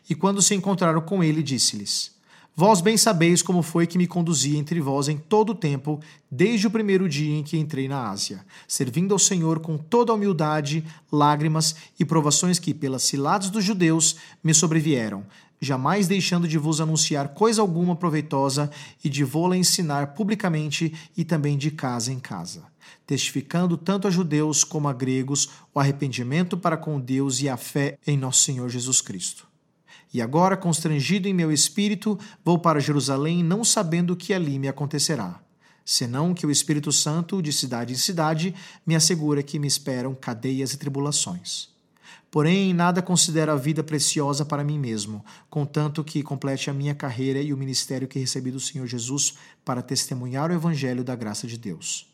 e 0.10 0.16
quando 0.16 0.42
se 0.42 0.56
encontraram 0.56 1.02
com 1.02 1.22
ele, 1.22 1.44
disse-lhes: 1.44 2.13
Vós 2.56 2.82
bem 2.82 2.96
sabeis 2.98 3.42
como 3.42 3.64
foi 3.64 3.88
que 3.88 3.98
me 3.98 4.06
conduzi 4.06 4.58
entre 4.58 4.80
vós 4.80 5.08
em 5.08 5.18
todo 5.18 5.54
o 5.54 5.56
tempo, 5.56 6.00
desde 6.30 6.68
o 6.68 6.70
primeiro 6.70 7.10
dia 7.10 7.36
em 7.36 7.42
que 7.42 7.58
entrei 7.58 7.88
na 7.88 8.12
Ásia, 8.12 8.46
servindo 8.68 9.12
ao 9.12 9.18
Senhor 9.18 9.60
com 9.60 9.76
toda 9.76 10.12
a 10.12 10.16
humildade, 10.16 10.86
lágrimas 11.12 11.76
e 12.00 12.06
provações 12.06 12.60
que, 12.60 12.72
pelas 12.72 13.02
ciladas 13.02 13.50
dos 13.50 13.64
judeus, 13.64 14.18
me 14.44 14.54
sobrevieram, 14.54 15.24
jamais 15.60 16.08
deixando 16.08 16.48
de 16.48 16.60
vos 16.60 16.80
anunciar 16.80 17.30
coisa 17.30 17.60
alguma 17.60 17.96
proveitosa 17.96 18.70
e 19.04 19.10
de 19.10 19.24
vô-la 19.24 19.58
ensinar 19.58 20.14
publicamente 20.14 20.94
e 21.18 21.24
também 21.24 21.58
de 21.58 21.72
casa 21.72 22.14
em 22.14 22.20
casa, 22.20 22.66
testificando 23.08 23.76
tanto 23.78 24.08
a 24.08 24.12
judeus 24.12 24.64
como 24.64 24.88
a 24.88 24.94
gregos 24.94 25.50
o 25.74 25.80
arrependimento 25.80 26.56
para 26.56 26.78
com 26.78 27.00
Deus 27.00 27.42
e 27.42 27.50
a 27.50 27.58
fé 27.58 27.98
em 28.06 28.16
nosso 28.16 28.44
Senhor 28.44 28.70
Jesus 28.70 29.02
Cristo. 29.02 29.53
E 30.14 30.22
agora, 30.22 30.56
constrangido 30.56 31.28
em 31.28 31.34
meu 31.34 31.52
espírito, 31.52 32.20
vou 32.46 32.60
para 32.60 32.80
Jerusalém, 32.80 33.44
não 33.44 33.64
sabendo 33.64 34.14
o 34.14 34.16
que 34.16 34.34
ali 34.34 34.60
me 34.60 34.68
acontecerá. 34.68 35.42
Senão 35.84 36.34
que 36.34 36.46
o 36.46 36.52
Espírito 36.52 36.92
Santo, 36.92 37.42
de 37.42 37.52
cidade 37.52 37.94
em 37.94 37.98
cidade, 37.98 38.54
me 38.86 38.96
assegura 38.96 39.44
que 39.44 39.60
me 39.60 39.68
esperam 39.68 40.14
cadeias 40.14 40.72
e 40.72 40.78
tribulações. 40.78 41.74
Porém, 42.30 42.74
nada 42.74 43.02
considero 43.02 43.52
a 43.52 43.56
vida 43.56 43.84
preciosa 43.84 44.46
para 44.46 44.64
mim 44.64 44.80
mesmo, 44.80 45.24
contanto 45.50 46.04
que 46.04 46.24
complete 46.24 46.70
a 46.70 46.74
minha 46.74 46.96
carreira 46.96 47.42
e 47.42 47.54
o 47.54 47.58
ministério 47.58 48.08
que 48.08 48.18
recebi 48.18 48.50
do 48.50 48.60
Senhor 48.60 48.88
Jesus 48.88 49.34
para 49.66 49.82
testemunhar 49.82 50.50
o 50.50 50.54
Evangelho 50.54 51.04
da 51.04 51.16
graça 51.16 51.46
de 51.46 51.58
Deus. 51.58 52.08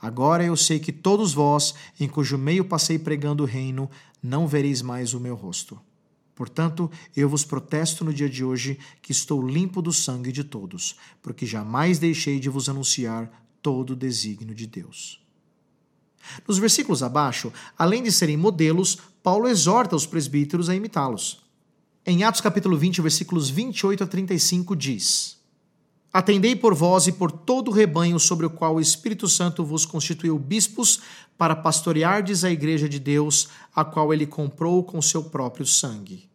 Agora 0.00 0.44
eu 0.44 0.56
sei 0.56 0.78
que 0.78 0.92
todos 0.92 1.32
vós, 1.32 1.74
em 1.98 2.08
cujo 2.08 2.38
meio 2.38 2.64
passei 2.64 2.98
pregando 2.98 3.42
o 3.42 3.46
reino, 3.46 3.90
não 4.22 4.46
vereis 4.46 4.82
mais 4.82 5.14
o 5.14 5.20
meu 5.20 5.34
rosto. 5.34 5.78
Portanto, 6.36 6.90
eu 7.16 7.30
vos 7.30 7.44
protesto 7.44 8.04
no 8.04 8.12
dia 8.12 8.28
de 8.28 8.44
hoje 8.44 8.78
que 9.00 9.10
estou 9.10 9.44
limpo 9.44 9.80
do 9.80 9.90
sangue 9.90 10.30
de 10.30 10.44
todos, 10.44 10.94
porque 11.22 11.46
jamais 11.46 11.98
deixei 11.98 12.38
de 12.38 12.50
vos 12.50 12.68
anunciar 12.68 13.48
todo 13.62 13.94
o 13.94 13.96
desígnio 13.96 14.54
de 14.54 14.66
Deus. 14.66 15.24
Nos 16.46 16.58
versículos 16.58 17.02
abaixo, 17.02 17.50
além 17.76 18.02
de 18.02 18.12
serem 18.12 18.36
modelos, 18.36 18.98
Paulo 19.22 19.48
exorta 19.48 19.96
os 19.96 20.04
presbíteros 20.04 20.68
a 20.68 20.76
imitá-los. 20.76 21.42
Em 22.04 22.22
Atos 22.22 22.42
capítulo 22.42 22.76
20, 22.76 23.00
versículos 23.00 23.48
28 23.48 24.04
a 24.04 24.06
35 24.06 24.76
diz: 24.76 25.35
Atendei 26.16 26.56
por 26.56 26.74
vós 26.74 27.06
e 27.06 27.12
por 27.12 27.30
todo 27.30 27.68
o 27.68 27.74
rebanho 27.74 28.18
sobre 28.18 28.46
o 28.46 28.50
qual 28.50 28.76
o 28.76 28.80
Espírito 28.80 29.28
Santo 29.28 29.62
vos 29.62 29.84
constituiu 29.84 30.38
bispos 30.38 31.00
para 31.36 31.54
pastoreardes 31.54 32.42
a 32.42 32.50
igreja 32.50 32.88
de 32.88 32.98
Deus, 32.98 33.50
a 33.74 33.84
qual 33.84 34.14
ele 34.14 34.24
comprou 34.24 34.82
com 34.82 35.02
seu 35.02 35.24
próprio 35.24 35.66
sangue. 35.66 36.26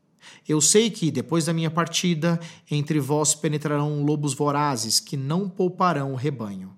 Eu 0.48 0.62
sei 0.62 0.92
que, 0.92 1.10
depois 1.10 1.46
da 1.46 1.54
minha 1.54 1.72
partida, 1.72 2.40
entre 2.70 3.00
vós 3.00 3.34
penetrarão 3.34 4.04
lobos 4.04 4.36
vorazes 4.36 5.00
que 5.00 5.18
não 5.18 5.50
pouparão 5.50 6.14
o 6.14 6.16
rebanho. 6.16 6.72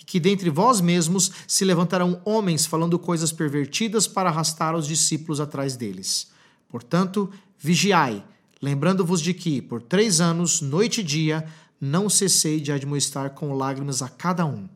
E 0.00 0.04
que 0.04 0.20
dentre 0.20 0.48
vós 0.48 0.80
mesmos 0.80 1.32
se 1.44 1.64
levantarão 1.64 2.22
homens 2.24 2.64
falando 2.64 3.00
coisas 3.00 3.32
pervertidas 3.32 4.06
para 4.06 4.30
arrastar 4.30 4.76
os 4.76 4.86
discípulos 4.86 5.40
atrás 5.40 5.74
deles. 5.74 6.30
Portanto, 6.68 7.28
vigiai, 7.58 8.24
lembrando-vos 8.62 9.20
de 9.20 9.34
que, 9.34 9.60
por 9.60 9.82
três 9.82 10.20
anos, 10.20 10.60
noite 10.60 11.00
e 11.00 11.02
dia, 11.02 11.44
não 11.80 12.08
cessei 12.08 12.60
de 12.60 12.72
admoestar 12.72 13.30
com 13.30 13.54
lágrimas 13.54 14.02
a 14.02 14.08
cada 14.08 14.44
um 14.44 14.68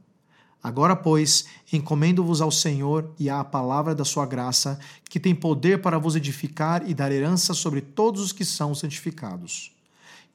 Agora, 0.62 0.94
pois, 0.94 1.47
encomendo-vos 1.73 2.40
ao 2.40 2.52
Senhor 2.52 3.12
e 3.18 3.28
à 3.28 3.42
palavra 3.42 3.97
da 3.97 4.04
sua 4.04 4.25
graça, 4.25 4.78
que 5.11 5.18
tem 5.18 5.35
poder 5.35 5.82
para 5.82 5.99
vos 5.99 6.14
edificar 6.14 6.88
e 6.88 6.94
dar 6.94 7.11
herança 7.11 7.52
sobre 7.52 7.80
todos 7.80 8.23
os 8.23 8.32
que 8.32 8.44
são 8.44 8.73
santificados. 8.73 9.73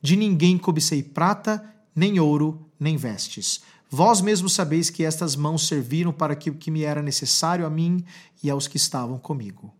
De 0.01 0.17
ninguém 0.17 0.57
cobicei 0.57 1.01
prata, 1.01 1.63
nem 1.95 2.19
ouro, 2.19 2.69
nem 2.77 2.97
vestes. 2.97 3.61
Vós 3.89 4.19
mesmos 4.19 4.53
sabeis 4.53 4.89
que 4.89 5.05
estas 5.05 5.33
mãos 5.33 5.65
serviram 5.65 6.11
para 6.11 6.35
que 6.35 6.49
o 6.49 6.55
que 6.55 6.69
me 6.69 6.83
era 6.83 7.01
necessário 7.01 7.65
a 7.65 7.69
mim 7.69 8.03
e 8.43 8.49
aos 8.49 8.67
que 8.67 8.75
estavam 8.75 9.17
comigo. 9.17 9.73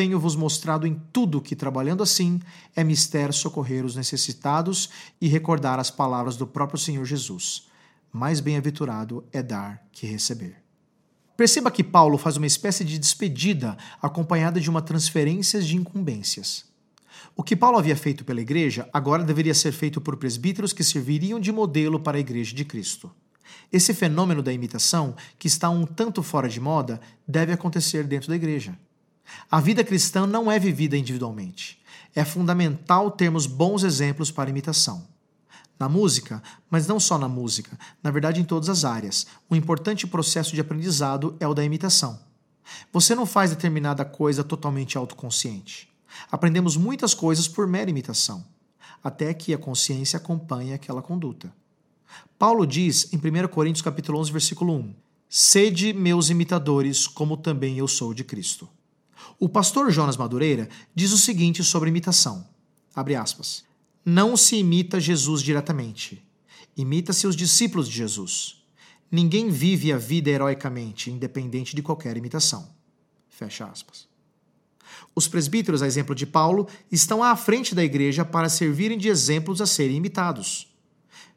Tenho-vos 0.00 0.34
mostrado 0.34 0.86
em 0.86 0.98
tudo 1.12 1.42
que, 1.42 1.54
trabalhando 1.54 2.02
assim, 2.02 2.40
é 2.74 2.82
mister 2.82 3.34
socorrer 3.34 3.84
os 3.84 3.96
necessitados 3.96 4.88
e 5.20 5.28
recordar 5.28 5.78
as 5.78 5.90
palavras 5.90 6.38
do 6.38 6.46
próprio 6.46 6.78
Senhor 6.78 7.04
Jesus 7.04 7.68
mais 8.10 8.40
bem-aventurado 8.40 9.22
é 9.30 9.42
dar 9.42 9.86
que 9.92 10.06
receber. 10.06 10.56
Perceba 11.36 11.70
que 11.70 11.84
Paulo 11.84 12.16
faz 12.16 12.38
uma 12.38 12.46
espécie 12.46 12.82
de 12.82 12.98
despedida 12.98 13.76
acompanhada 14.00 14.58
de 14.58 14.70
uma 14.70 14.80
transferência 14.80 15.60
de 15.60 15.76
incumbências. 15.76 16.64
O 17.36 17.42
que 17.42 17.54
Paulo 17.54 17.76
havia 17.76 17.94
feito 17.94 18.24
pela 18.24 18.40
igreja 18.40 18.88
agora 18.94 19.22
deveria 19.22 19.52
ser 19.52 19.70
feito 19.70 20.00
por 20.00 20.16
presbíteros 20.16 20.72
que 20.72 20.82
serviriam 20.82 21.38
de 21.38 21.52
modelo 21.52 22.00
para 22.00 22.16
a 22.16 22.20
igreja 22.20 22.56
de 22.56 22.64
Cristo. 22.64 23.10
Esse 23.70 23.92
fenômeno 23.92 24.42
da 24.42 24.50
imitação, 24.50 25.14
que 25.38 25.46
está 25.46 25.68
um 25.68 25.84
tanto 25.84 26.22
fora 26.22 26.48
de 26.48 26.58
moda, 26.58 26.98
deve 27.28 27.52
acontecer 27.52 28.04
dentro 28.04 28.30
da 28.30 28.36
igreja. 28.36 28.78
A 29.50 29.60
vida 29.60 29.84
cristã 29.84 30.26
não 30.26 30.50
é 30.50 30.58
vivida 30.58 30.96
individualmente. 30.96 31.80
É 32.14 32.24
fundamental 32.24 33.10
termos 33.10 33.46
bons 33.46 33.82
exemplos 33.82 34.30
para 34.30 34.50
imitação 34.50 35.08
na 35.80 35.88
música, 35.88 36.42
mas 36.70 36.86
não 36.86 37.00
só 37.00 37.16
na 37.16 37.26
música, 37.26 37.78
na 38.02 38.10
verdade 38.10 38.38
em 38.38 38.44
todas 38.44 38.68
as 38.68 38.84
áreas. 38.84 39.26
Um 39.50 39.56
importante 39.56 40.06
processo 40.06 40.54
de 40.54 40.60
aprendizado 40.60 41.34
é 41.40 41.48
o 41.48 41.54
da 41.54 41.64
imitação. 41.64 42.20
Você 42.92 43.14
não 43.14 43.24
faz 43.24 43.48
determinada 43.48 44.04
coisa 44.04 44.44
totalmente 44.44 44.98
autoconsciente. 44.98 45.88
Aprendemos 46.30 46.76
muitas 46.76 47.14
coisas 47.14 47.48
por 47.48 47.66
mera 47.66 47.88
imitação, 47.88 48.44
até 49.02 49.32
que 49.32 49.54
a 49.54 49.58
consciência 49.58 50.18
acompanhe 50.18 50.74
aquela 50.74 51.00
conduta. 51.00 51.50
Paulo 52.38 52.66
diz 52.66 53.10
em 53.12 53.16
1 53.16 53.48
Coríntios 53.48 53.82
capítulo 53.82 54.18
11, 54.18 54.32
versículo 54.32 54.74
1: 54.74 54.94
Sede 55.30 55.94
meus 55.94 56.28
imitadores, 56.28 57.06
como 57.06 57.38
também 57.38 57.78
eu 57.78 57.88
sou 57.88 58.12
de 58.12 58.22
Cristo. 58.22 58.68
O 59.38 59.48
pastor 59.48 59.90
Jonas 59.90 60.16
Madureira 60.16 60.68
diz 60.94 61.12
o 61.12 61.18
seguinte 61.18 61.64
sobre 61.64 61.88
imitação: 61.88 62.46
aspas 63.18 63.64
não 64.04 64.36
se 64.36 64.56
imita 64.56 64.98
Jesus 64.98 65.42
diretamente. 65.42 66.24
Imita-se 66.76 67.26
os 67.26 67.36
discípulos 67.36 67.88
de 67.88 67.96
Jesus. 67.96 68.64
Ninguém 69.10 69.50
vive 69.50 69.92
a 69.92 69.98
vida 69.98 70.30
heroicamente, 70.30 71.10
independente 71.10 71.76
de 71.76 71.82
qualquer 71.82 72.16
imitação. 72.16 72.68
Fecha 73.28 73.66
aspas. 73.66 74.08
Os 75.14 75.28
presbíteros, 75.28 75.82
a 75.82 75.86
exemplo 75.86 76.14
de 76.14 76.26
Paulo, 76.26 76.66
estão 76.90 77.22
à 77.22 77.34
frente 77.36 77.74
da 77.74 77.84
igreja 77.84 78.24
para 78.24 78.48
servirem 78.48 78.96
de 78.96 79.08
exemplos 79.08 79.60
a 79.60 79.66
serem 79.66 79.96
imitados. 79.96 80.68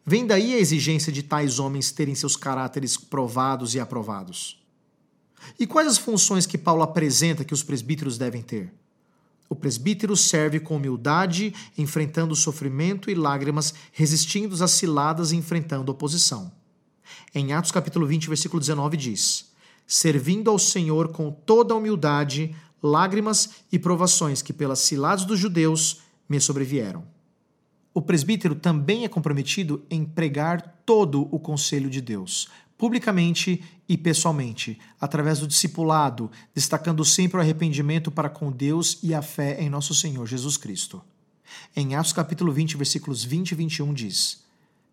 Vem 0.05 0.25
daí 0.25 0.53
a 0.53 0.59
exigência 0.59 1.11
de 1.11 1.23
tais 1.23 1.59
homens 1.59 1.91
terem 1.91 2.15
seus 2.15 2.35
caráteres 2.35 2.97
provados 2.97 3.73
e 3.75 3.79
aprovados. 3.79 4.62
E 5.59 5.67
quais 5.67 5.87
as 5.87 5.97
funções 5.97 6.45
que 6.45 6.57
Paulo 6.57 6.83
apresenta 6.83 7.43
que 7.43 7.53
os 7.53 7.63
presbíteros 7.63 8.17
devem 8.17 8.41
ter? 8.41 8.73
O 9.49 9.55
presbítero 9.55 10.17
serve 10.17 10.59
com 10.59 10.77
humildade, 10.77 11.53
enfrentando 11.77 12.35
sofrimento 12.35 13.11
e 13.11 13.15
lágrimas, 13.15 13.73
resistindo 13.91 14.61
às 14.63 14.71
ciladas 14.71 15.31
e 15.31 15.35
enfrentando 15.35 15.91
oposição. 15.91 16.51
Em 17.35 17.53
Atos 17.53 17.71
capítulo 17.71 18.07
20, 18.07 18.27
versículo 18.27 18.59
19 18.59 18.97
diz: 18.97 19.51
Servindo 19.85 20.49
ao 20.49 20.57
Senhor 20.57 21.09
com 21.09 21.31
toda 21.31 21.73
a 21.73 21.77
humildade, 21.77 22.55
lágrimas 22.81 23.49
e 23.71 23.77
provações 23.77 24.41
que 24.41 24.53
pelas 24.53 24.79
ciladas 24.79 25.25
dos 25.25 25.39
judeus 25.39 26.01
me 26.27 26.39
sobrevieram. 26.39 27.03
O 27.93 28.01
presbítero 28.01 28.55
também 28.55 29.05
é 29.05 29.07
comprometido 29.07 29.85
em 29.89 30.03
pregar 30.03 30.81
todo 30.83 31.27
o 31.31 31.39
conselho 31.39 31.89
de 31.89 32.01
Deus, 32.01 32.49
publicamente 32.83 33.63
e 33.87 33.97
pessoalmente, 33.97 34.77
através 34.99 35.39
do 35.39 35.47
discipulado, 35.47 36.29
destacando 36.53 37.05
sempre 37.05 37.37
o 37.37 37.39
arrependimento 37.39 38.11
para 38.11 38.27
com 38.27 38.51
Deus 38.51 38.99
e 39.01 39.13
a 39.13 39.21
fé 39.21 39.55
em 39.61 39.69
nosso 39.69 39.95
Senhor 39.95 40.27
Jesus 40.27 40.57
Cristo. 40.57 41.01
Em 41.73 41.95
Atos 41.95 42.11
capítulo 42.11 42.51
20, 42.51 42.75
versículos 42.75 43.23
20 43.23 43.51
e 43.51 43.55
21 43.55 43.93
diz: 43.93 44.43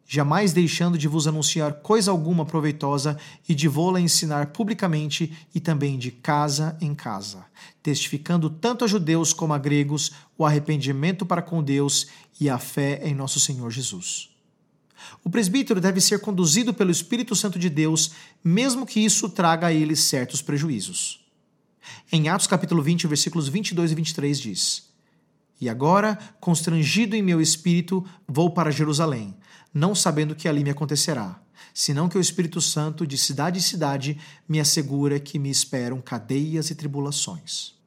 Jamais 0.06 0.52
deixando 0.52 0.97
de 0.97 1.09
vos 1.09 1.26
anunciar 1.26 1.80
coisa 1.80 2.12
alguma 2.12 2.47
proveitosa 2.47 3.18
e 3.49 3.56
de 3.56 3.66
vô-la 3.66 4.00
ensinar 4.00 4.52
publicamente 4.52 5.37
e 5.52 5.59
também 5.59 5.99
de 5.99 6.12
casa 6.12 6.78
em 6.80 6.94
casa, 6.94 7.44
testificando 7.82 8.49
tanto 8.49 8.85
a 8.85 8.87
judeus 8.87 9.32
como 9.32 9.52
a 9.52 9.59
gregos 9.59 10.12
o 10.38 10.47
arrependimento 10.47 11.26
para 11.26 11.42
com 11.42 11.61
Deus 11.61 12.06
e 12.40 12.49
a 12.49 12.56
fé 12.56 13.00
em 13.02 13.16
nosso 13.16 13.40
Senhor 13.40 13.68
Jesus. 13.68 14.29
O 15.25 15.30
presbítero 15.30 15.80
deve 15.80 16.00
ser 16.00 16.21
conduzido 16.21 16.73
pelo 16.73 16.90
Espírito 16.90 17.35
Santo 17.35 17.59
de 17.59 17.69
Deus, 17.69 18.12
mesmo 18.42 18.87
que 18.87 19.00
isso 19.00 19.28
traga 19.28 19.69
a 19.69 19.73
ele 19.73 19.97
certos 19.97 20.42
prejuízos. 20.42 21.25
Em 22.12 22.28
Atos 22.28 22.47
capítulo 22.47 22.83
20, 22.83 23.07
versículos 23.07 23.49
22 23.49 23.92
e 23.92 23.95
23 23.95 24.40
diz: 24.40 24.90
E 25.61 25.69
agora, 25.69 26.19
constrangido 26.40 27.16
em 27.16 27.23
meu 27.23 27.40
espírito, 27.40 28.04
vou 28.26 28.50
para 28.50 28.71
Jerusalém, 28.71 29.35
não 29.73 29.95
sabendo 29.95 30.35
que 30.35 30.49
ali 30.49 30.62
me 30.62 30.71
acontecerá, 30.71 31.40
senão 31.73 32.09
que 32.09 32.19
o 32.19 32.21
Espírito 32.21 32.61
Santo, 32.61 33.07
de 33.07 33.16
cidade 33.16 33.59
em 33.59 33.62
cidade, 33.62 34.19
me 34.49 34.61
assegura 34.61 35.21
que 35.21 35.38
me 35.38 35.50
esperam 35.50 36.00
cadeias 36.00 36.71
e 36.71 36.75
tribulações. 36.75 37.79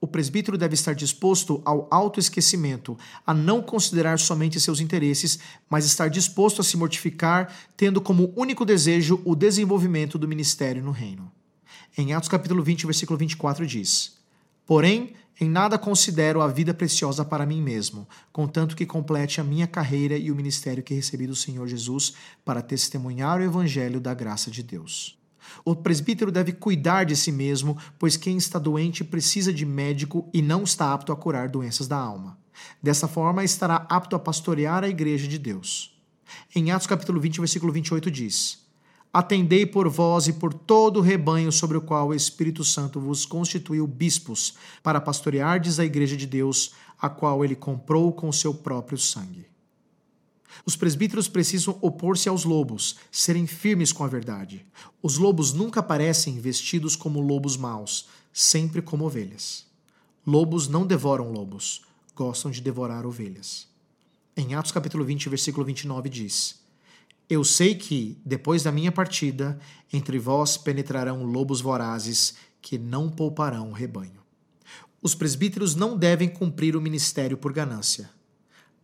O 0.00 0.06
presbítero 0.06 0.58
deve 0.58 0.74
estar 0.74 0.94
disposto 0.94 1.60
ao 1.64 1.88
autoesquecimento, 1.90 2.98
a 3.26 3.34
não 3.34 3.62
considerar 3.62 4.18
somente 4.18 4.60
seus 4.60 4.80
interesses, 4.80 5.38
mas 5.68 5.84
estar 5.84 6.08
disposto 6.08 6.60
a 6.60 6.64
se 6.64 6.76
mortificar, 6.76 7.54
tendo 7.76 8.00
como 8.00 8.32
único 8.36 8.64
desejo 8.64 9.20
o 9.24 9.34
desenvolvimento 9.34 10.18
do 10.18 10.28
ministério 10.28 10.82
no 10.82 10.90
reino. 10.90 11.30
Em 11.96 12.12
Atos 12.12 12.28
capítulo 12.28 12.62
20, 12.62 12.86
versículo 12.86 13.18
24 13.18 13.66
diz: 13.66 14.16
Porém, 14.66 15.14
em 15.38 15.50
nada 15.50 15.78
considero 15.78 16.40
a 16.40 16.48
vida 16.48 16.72
preciosa 16.72 17.24
para 17.24 17.44
mim 17.44 17.60
mesmo, 17.60 18.08
contanto 18.32 18.74
que 18.74 18.86
complete 18.86 19.38
a 19.40 19.44
minha 19.44 19.66
carreira 19.66 20.16
e 20.16 20.30
o 20.30 20.34
ministério 20.34 20.82
que 20.82 20.94
recebi 20.94 21.26
do 21.26 21.36
Senhor 21.36 21.66
Jesus 21.68 22.14
para 22.44 22.62
testemunhar 22.62 23.38
o 23.38 23.44
evangelho 23.44 24.00
da 24.00 24.14
graça 24.14 24.50
de 24.50 24.62
Deus. 24.62 25.18
O 25.64 25.74
presbítero 25.74 26.32
deve 26.32 26.52
cuidar 26.52 27.04
de 27.04 27.16
si 27.16 27.32
mesmo, 27.32 27.76
pois 27.98 28.16
quem 28.16 28.36
está 28.36 28.58
doente 28.58 29.04
precisa 29.04 29.52
de 29.52 29.64
médico 29.64 30.28
e 30.32 30.40
não 30.42 30.62
está 30.62 30.92
apto 30.92 31.12
a 31.12 31.16
curar 31.16 31.48
doenças 31.48 31.86
da 31.88 31.96
alma. 31.96 32.38
Dessa 32.82 33.06
forma, 33.06 33.44
estará 33.44 33.86
apto 33.88 34.16
a 34.16 34.18
pastorear 34.18 34.84
a 34.84 34.88
igreja 34.88 35.28
de 35.28 35.38
Deus. 35.38 35.94
Em 36.54 36.70
Atos 36.70 36.86
capítulo 36.86 37.20
20, 37.20 37.40
versículo 37.40 37.72
28 37.72 38.10
diz: 38.10 38.58
Atendei 39.12 39.64
por 39.64 39.88
vós 39.88 40.28
e 40.28 40.32
por 40.32 40.52
todo 40.52 40.98
o 40.98 41.02
rebanho 41.02 41.50
sobre 41.50 41.76
o 41.76 41.80
qual 41.80 42.08
o 42.08 42.14
Espírito 42.14 42.64
Santo 42.64 43.00
vos 43.00 43.24
constituiu 43.24 43.86
bispos, 43.86 44.54
para 44.82 45.00
pastoreardes 45.00 45.78
a 45.78 45.84
igreja 45.84 46.16
de 46.16 46.26
Deus, 46.26 46.72
a 47.00 47.08
qual 47.08 47.44
ele 47.44 47.54
comprou 47.54 48.12
com 48.12 48.30
seu 48.30 48.52
próprio 48.52 48.98
sangue. 48.98 49.46
Os 50.64 50.76
presbíteros 50.76 51.28
precisam 51.28 51.78
opor-se 51.80 52.28
aos 52.28 52.44
lobos, 52.44 52.96
serem 53.10 53.46
firmes 53.46 53.92
com 53.92 54.04
a 54.04 54.08
verdade. 54.08 54.64
Os 55.02 55.18
lobos 55.18 55.52
nunca 55.52 55.80
aparecem 55.80 56.40
vestidos 56.40 56.96
como 56.96 57.20
lobos 57.20 57.56
maus, 57.56 58.08
sempre 58.32 58.80
como 58.80 59.04
ovelhas. 59.04 59.66
Lobos 60.26 60.68
não 60.68 60.86
devoram 60.86 61.30
lobos, 61.30 61.82
gostam 62.14 62.50
de 62.50 62.60
devorar 62.60 63.06
ovelhas. 63.06 63.68
Em 64.36 64.54
Atos 64.54 64.72
capítulo 64.72 65.04
20, 65.04 65.28
versículo 65.28 65.64
29 65.64 66.08
diz: 66.08 66.60
Eu 67.28 67.44
sei 67.44 67.74
que, 67.74 68.18
depois 68.24 68.62
da 68.62 68.72
minha 68.72 68.90
partida, 68.90 69.58
entre 69.92 70.18
vós 70.18 70.56
penetrarão 70.56 71.24
lobos 71.24 71.60
vorazes 71.60 72.34
que 72.60 72.76
não 72.76 73.08
pouparão 73.08 73.70
o 73.70 73.72
rebanho. 73.72 74.20
Os 75.00 75.14
presbíteros 75.14 75.76
não 75.76 75.96
devem 75.96 76.28
cumprir 76.28 76.74
o 76.74 76.80
ministério 76.80 77.36
por 77.36 77.52
ganância. 77.52 78.10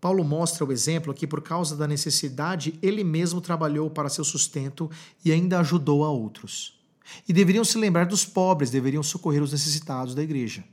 Paulo 0.02 0.24
mostra 0.24 0.64
o 0.64 0.72
exemplo 0.72 1.14
que, 1.14 1.28
por 1.28 1.40
causa 1.40 1.76
da 1.76 1.86
necessidade, 1.86 2.76
ele 2.82 3.04
mesmo 3.04 3.40
trabalhou 3.40 3.88
para 3.88 4.08
seu 4.08 4.24
sustento 4.24 4.90
e 5.24 5.30
ainda 5.30 5.60
ajudou 5.60 6.04
a 6.04 6.10
outros. 6.10 6.76
E 7.28 7.32
deveriam 7.32 7.64
se 7.64 7.78
lembrar 7.78 8.06
dos 8.06 8.24
pobres, 8.24 8.68
deveriam 8.68 9.00
socorrer 9.00 9.40
os 9.40 9.52
necessitados 9.52 10.12
da 10.12 10.20
igreja. 10.20 10.64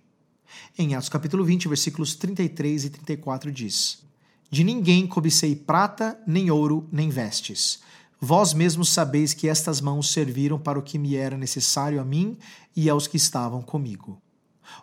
Em 0.75 0.95
Atos 0.95 1.09
capítulo 1.09 1.45
20, 1.45 1.67
versículos 1.67 2.15
33 2.15 2.85
e 2.85 2.89
34 2.89 3.51
diz: 3.51 4.03
De 4.49 4.63
ninguém 4.63 5.05
cobicei 5.05 5.55
prata, 5.55 6.19
nem 6.25 6.49
ouro, 6.49 6.89
nem 6.91 7.09
vestes. 7.09 7.81
Vós 8.19 8.51
mesmos 8.51 8.89
sabeis 8.89 9.31
que 9.31 9.47
estas 9.47 9.79
mãos 9.79 10.11
serviram 10.11 10.57
para 10.57 10.79
o 10.79 10.81
que 10.81 10.97
me 10.97 11.15
era 11.15 11.37
necessário 11.37 12.01
a 12.01 12.03
mim 12.03 12.35
e 12.75 12.89
aos 12.89 13.05
que 13.05 13.17
estavam 13.17 13.61
comigo. 13.61 14.19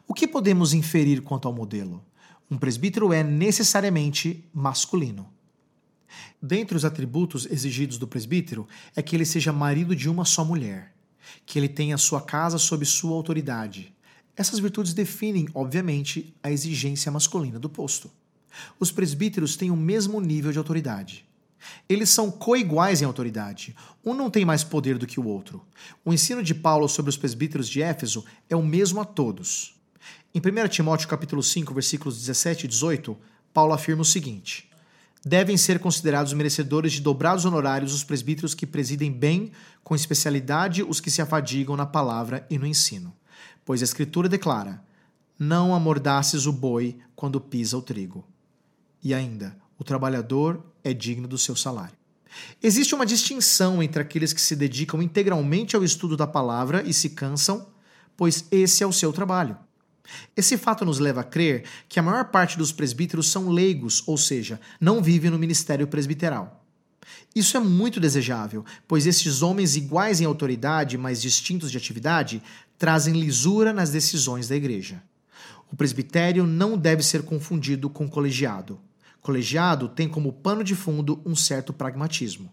O 0.07 0.15
que 0.15 0.29
podemos 0.29 0.73
inferir 0.73 1.21
quanto 1.23 1.49
ao 1.49 1.55
modelo? 1.55 2.01
Um 2.51 2.57
presbítero 2.57 3.13
é 3.13 3.25
necessariamente 3.25 4.45
masculino. 4.55 5.29
Dentre 6.41 6.77
os 6.77 6.85
atributos 6.85 7.45
exigidos 7.47 7.99
do 7.99 8.07
presbítero 8.07 8.69
é 8.95 9.03
que 9.03 9.17
ele 9.17 9.25
seja 9.25 9.53
marido 9.53 9.97
de 9.97 10.09
uma 10.09 10.25
só 10.25 10.45
mulher, 10.45 10.95
que 11.45 11.59
ele 11.59 11.69
tenha 11.69 11.99
sua 11.99 12.21
casa 12.21 12.57
sob 12.57 12.85
sua 12.87 13.17
autoridade. 13.17 13.93
Essas 14.37 14.61
virtudes 14.61 14.95
definem, 14.95 15.49
obviamente, 15.55 16.35
a 16.43 16.51
exigência 16.51 17.11
masculina 17.11 17.59
do 17.59 17.69
posto. 17.69 18.11
Os 18.79 18.93
presbíteros 18.93 19.57
têm 19.57 19.71
o 19.71 19.77
mesmo 19.77 20.21
nível 20.21 20.53
de 20.53 20.59
autoridade. 20.59 21.27
Eles 21.89 22.11
são 22.11 22.31
coiguais 22.31 23.03
em 23.03 23.05
autoridade. 23.05 23.75
Um 24.05 24.15
não 24.15 24.31
tem 24.31 24.45
mais 24.45 24.63
poder 24.63 24.99
do 24.99 25.07
que 25.07 25.19
o 25.19 25.27
outro. 25.27 25.65
O 26.05 26.13
ensino 26.13 26.43
de 26.43 26.55
Paulo 26.55 26.89
sobre 26.89 27.11
os 27.11 27.17
presbíteros 27.17 27.69
de 27.69 27.83
Éfeso 27.83 28.25
é 28.49 28.55
o 28.55 28.63
mesmo 28.63 29.01
a 29.01 29.05
todos. 29.05 29.76
Em 30.37 30.39
1 30.39 30.69
Timóteo 30.69 31.09
capítulo 31.09 31.43
5, 31.43 31.73
versículos 31.73 32.19
17 32.19 32.67
e 32.67 32.69
18, 32.69 33.17
Paulo 33.55 33.73
afirma 33.73 34.03
o 34.03 34.05
seguinte: 34.05 34.69
Devem 35.25 35.57
ser 35.57 35.79
considerados 35.79 36.35
merecedores 36.35 36.93
de 36.93 37.01
dobrados 37.01 37.47
honorários 37.47 37.95
os 37.95 38.05
presbíteros 38.05 38.53
que 38.53 38.67
presidem 38.67 39.11
bem, 39.11 39.51
com 39.83 39.95
especialidade 39.95 40.83
os 40.83 41.01
que 41.01 41.11
se 41.11 41.23
afadigam 41.23 41.75
na 41.75 41.87
palavra 41.87 42.47
e 42.51 42.59
no 42.59 42.67
ensino. 42.67 43.17
Pois 43.65 43.81
a 43.81 43.85
Escritura 43.85 44.29
declara: 44.29 44.85
Não 45.39 45.75
amordaces 45.75 46.45
o 46.45 46.53
boi 46.53 46.99
quando 47.15 47.41
pisa 47.41 47.79
o 47.79 47.81
trigo. 47.81 48.23
E 49.03 49.15
ainda, 49.15 49.57
o 49.79 49.85
trabalhador 49.85 50.63
é 50.85 50.93
digno 50.93 51.27
do 51.27 51.39
seu 51.39 51.57
salário. 51.57 51.97
Existe 52.63 52.95
uma 52.95 53.07
distinção 53.07 53.83
entre 53.83 54.03
aqueles 54.03 54.35
que 54.35 54.41
se 54.43 54.55
dedicam 54.55 55.01
integralmente 55.01 55.75
ao 55.75 55.83
estudo 55.83 56.15
da 56.15 56.27
palavra 56.27 56.83
e 56.83 56.93
se 56.93 57.09
cansam, 57.09 57.69
pois 58.19 58.45
esse 58.51 58.85
é 58.85 58.87
o 58.87 58.93
seu 58.93 59.15
trabalho. 59.15 59.65
Esse 60.37 60.57
fato 60.57 60.85
nos 60.85 60.99
leva 60.99 61.21
a 61.21 61.25
crer 61.25 61.65
que 61.89 61.99
a 61.99 62.03
maior 62.03 62.27
parte 62.27 62.57
dos 62.59 62.73
presbíteros 62.73 63.31
são 63.31 63.49
leigos, 63.49 64.03
ou 64.07 64.17
seja, 64.17 64.61
não 64.81 65.03
vivem 65.03 65.31
no 65.31 65.39
ministério 65.39 65.87
presbiteral. 65.87 66.65
Isso 67.35 67.57
é 67.57 67.61
muito 67.61 68.01
desejável, 68.01 68.65
pois 68.89 69.07
esses 69.07 69.43
homens 69.43 69.77
iguais 69.77 70.21
em 70.21 70.25
autoridade, 70.25 70.97
mas 70.97 71.21
distintos 71.21 71.71
de 71.71 71.77
atividade, 71.77 72.43
trazem 72.79 73.15
lisura 73.15 73.73
nas 73.73 73.91
decisões 73.91 74.49
da 74.49 74.57
igreja. 74.57 75.03
O 75.71 75.77
presbitério 75.77 76.47
não 76.47 76.79
deve 76.79 77.03
ser 77.03 77.23
confundido 77.23 77.91
com 77.91 78.09
colegiado. 78.09 78.81
Colegiado 79.21 79.89
tem 79.89 80.09
como 80.09 80.33
pano 80.33 80.63
de 80.63 80.75
fundo 80.75 81.21
um 81.25 81.35
certo 81.35 81.73
pragmatismo. 81.73 82.51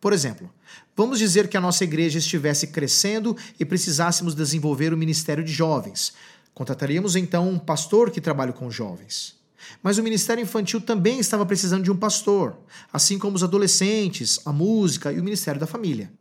Por 0.00 0.12
exemplo, 0.12 0.50
vamos 0.96 1.18
dizer 1.18 1.48
que 1.48 1.56
a 1.56 1.60
nossa 1.60 1.84
igreja 1.84 2.18
estivesse 2.18 2.66
crescendo 2.66 3.36
e 3.58 3.64
precisássemos 3.64 4.34
desenvolver 4.34 4.92
o 4.92 4.96
ministério 4.96 5.44
de 5.44 5.52
jovens. 5.52 6.12
Contrataríamos 6.54 7.16
então 7.16 7.48
um 7.48 7.58
pastor 7.58 8.10
que 8.10 8.20
trabalhe 8.20 8.52
com 8.52 8.70
jovens. 8.70 9.40
Mas 9.82 9.98
o 9.98 10.02
ministério 10.02 10.42
infantil 10.42 10.80
também 10.80 11.18
estava 11.18 11.46
precisando 11.46 11.84
de 11.84 11.90
um 11.90 11.96
pastor, 11.96 12.58
assim 12.92 13.18
como 13.18 13.36
os 13.36 13.42
adolescentes, 13.42 14.40
a 14.44 14.52
música 14.52 15.12
e 15.12 15.20
o 15.20 15.24
ministério 15.24 15.60
da 15.60 15.66
família. 15.66 16.12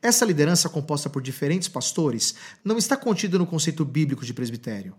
Essa 0.00 0.24
liderança 0.24 0.68
composta 0.68 1.08
por 1.08 1.22
diferentes 1.22 1.68
pastores 1.68 2.34
não 2.64 2.76
está 2.76 2.96
contida 2.96 3.38
no 3.38 3.46
conceito 3.46 3.84
bíblico 3.84 4.24
de 4.24 4.34
presbitério. 4.34 4.94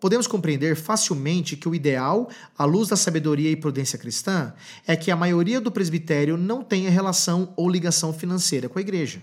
Podemos 0.00 0.26
compreender 0.26 0.76
facilmente 0.76 1.56
que 1.56 1.68
o 1.68 1.74
ideal, 1.74 2.30
à 2.56 2.64
luz 2.64 2.88
da 2.88 2.96
sabedoria 2.96 3.50
e 3.50 3.56
prudência 3.56 3.98
cristã, 3.98 4.54
é 4.86 4.96
que 4.96 5.10
a 5.10 5.16
maioria 5.16 5.60
do 5.60 5.70
presbitério 5.70 6.36
não 6.36 6.62
tenha 6.62 6.90
relação 6.90 7.52
ou 7.56 7.68
ligação 7.68 8.12
financeira 8.12 8.68
com 8.68 8.78
a 8.78 8.82
igreja. 8.82 9.22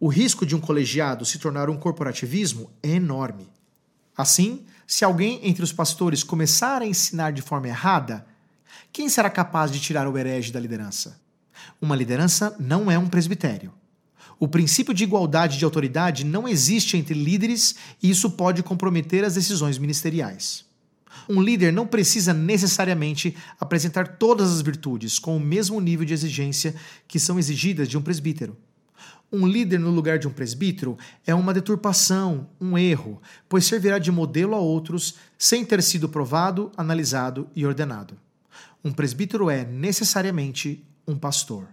O 0.00 0.08
risco 0.08 0.44
de 0.44 0.54
um 0.54 0.60
colegiado 0.60 1.24
se 1.24 1.38
tornar 1.38 1.70
um 1.70 1.76
corporativismo 1.76 2.70
é 2.82 2.90
enorme. 2.90 3.48
Assim, 4.18 4.64
se 4.84 5.04
alguém 5.04 5.38
entre 5.44 5.62
os 5.62 5.72
pastores 5.72 6.24
começar 6.24 6.82
a 6.82 6.86
ensinar 6.86 7.30
de 7.30 7.40
forma 7.40 7.68
errada, 7.68 8.26
quem 8.92 9.08
será 9.08 9.30
capaz 9.30 9.70
de 9.70 9.78
tirar 9.78 10.08
o 10.08 10.18
herege 10.18 10.50
da 10.50 10.58
liderança? 10.58 11.20
Uma 11.80 11.94
liderança 11.94 12.56
não 12.58 12.90
é 12.90 12.98
um 12.98 13.06
presbitério. 13.06 13.72
O 14.40 14.48
princípio 14.48 14.92
de 14.92 15.04
igualdade 15.04 15.56
de 15.56 15.64
autoridade 15.64 16.24
não 16.24 16.48
existe 16.48 16.96
entre 16.96 17.14
líderes 17.14 17.76
e 18.02 18.10
isso 18.10 18.30
pode 18.30 18.60
comprometer 18.64 19.24
as 19.24 19.34
decisões 19.34 19.78
ministeriais. 19.78 20.64
Um 21.28 21.40
líder 21.40 21.72
não 21.72 21.86
precisa 21.86 22.34
necessariamente 22.34 23.36
apresentar 23.60 24.16
todas 24.16 24.50
as 24.50 24.60
virtudes 24.60 25.20
com 25.20 25.36
o 25.36 25.40
mesmo 25.40 25.80
nível 25.80 26.04
de 26.04 26.14
exigência 26.14 26.74
que 27.06 27.20
são 27.20 27.38
exigidas 27.38 27.88
de 27.88 27.96
um 27.96 28.02
presbítero. 28.02 28.56
Um 29.30 29.46
líder 29.46 29.78
no 29.78 29.90
lugar 29.90 30.18
de 30.18 30.26
um 30.26 30.32
presbítero 30.32 30.96
é 31.26 31.34
uma 31.34 31.52
deturpação, 31.52 32.48
um 32.58 32.78
erro, 32.78 33.20
pois 33.46 33.66
servirá 33.66 33.98
de 33.98 34.10
modelo 34.10 34.54
a 34.54 34.58
outros 34.58 35.16
sem 35.36 35.66
ter 35.66 35.82
sido 35.82 36.08
provado, 36.08 36.72
analisado 36.74 37.46
e 37.54 37.66
ordenado. 37.66 38.16
Um 38.82 38.90
presbítero 38.90 39.50
é 39.50 39.66
necessariamente 39.66 40.82
um 41.06 41.18
pastor. 41.18 41.68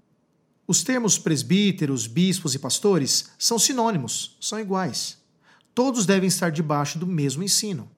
Os 0.68 0.84
termos 0.84 1.18
presbíteros, 1.18 2.08
bispos 2.08 2.56
e 2.56 2.60
pastores 2.60 3.30
são 3.40 3.58
sinônimos, 3.58 4.36
são 4.42 4.60
iguais. 4.60 5.18
Todos 5.74 6.06
devem 6.06 6.28
estar 6.28 6.50
debaixo 6.50 7.00
do 7.00 7.08
mesmo 7.08 7.42
ensino. 7.42 7.90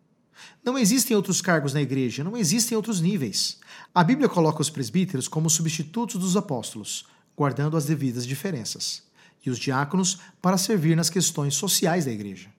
Não 0.64 0.78
existem 0.78 1.18
outros 1.18 1.42
cargos 1.42 1.74
na 1.74 1.82
igreja, 1.82 2.24
não 2.24 2.38
existem 2.38 2.76
outros 2.76 3.02
níveis. 3.02 3.58
A 3.96 4.04
Bíblia 4.04 4.30
coloca 4.30 4.62
os 4.62 4.70
presbíteros 4.70 5.28
como 5.28 5.50
substitutos 5.50 6.22
dos 6.22 6.38
apóstolos, 6.38 7.08
guardando 7.36 7.76
as 7.76 7.86
devidas 7.86 8.24
diferenças 8.24 9.07
e 9.48 9.52
os 9.52 9.58
diáconos 9.58 10.20
para 10.42 10.58
servir 10.58 10.96
nas 10.96 11.10
questões 11.10 11.56
sociais 11.56 12.06
da 12.06 12.12
igreja. 12.12 12.50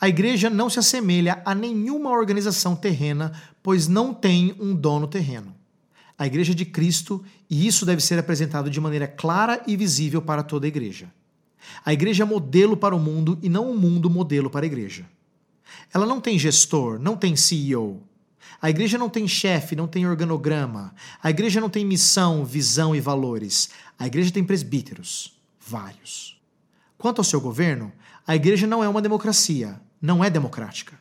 A 0.00 0.08
igreja 0.08 0.48
não 0.48 0.70
se 0.70 0.78
assemelha 0.78 1.42
a 1.44 1.54
nenhuma 1.54 2.10
organização 2.10 2.76
terrena, 2.76 3.32
pois 3.62 3.88
não 3.88 4.14
tem 4.14 4.54
um 4.58 4.74
dono 4.74 5.06
terreno. 5.06 5.54
A 6.18 6.26
igreja 6.26 6.54
de 6.54 6.64
Cristo, 6.64 7.22
e 7.48 7.66
isso 7.66 7.84
deve 7.84 8.02
ser 8.02 8.18
apresentado 8.18 8.70
de 8.70 8.80
maneira 8.80 9.06
clara 9.06 9.62
e 9.66 9.76
visível 9.76 10.22
para 10.22 10.42
toda 10.42 10.66
a 10.66 10.68
igreja. 10.68 11.12
A 11.84 11.92
igreja 11.92 12.22
é 12.22 12.26
modelo 12.26 12.76
para 12.76 12.94
o 12.94 13.00
mundo 13.00 13.38
e 13.42 13.48
não 13.48 13.70
o 13.70 13.78
mundo 13.78 14.08
modelo 14.08 14.48
para 14.48 14.64
a 14.64 14.66
igreja. 14.66 15.04
Ela 15.92 16.06
não 16.06 16.20
tem 16.20 16.38
gestor, 16.38 16.98
não 16.98 17.16
tem 17.16 17.36
CEO. 17.36 18.02
A 18.62 18.70
igreja 18.70 18.96
não 18.96 19.10
tem 19.10 19.28
chefe, 19.28 19.76
não 19.76 19.86
tem 19.86 20.06
organograma. 20.06 20.94
A 21.22 21.28
igreja 21.28 21.60
não 21.60 21.68
tem 21.68 21.84
missão, 21.84 22.44
visão 22.44 22.94
e 22.94 23.00
valores. 23.00 23.70
A 23.98 24.06
igreja 24.06 24.30
tem 24.30 24.44
presbíteros 24.44 25.35
vários. 25.66 26.40
Quanto 26.96 27.18
ao 27.18 27.24
seu 27.24 27.40
governo, 27.40 27.92
a 28.26 28.36
igreja 28.36 28.66
não 28.66 28.82
é 28.82 28.88
uma 28.88 29.02
democracia, 29.02 29.80
não 30.00 30.24
é 30.24 30.30
democrática. 30.30 30.98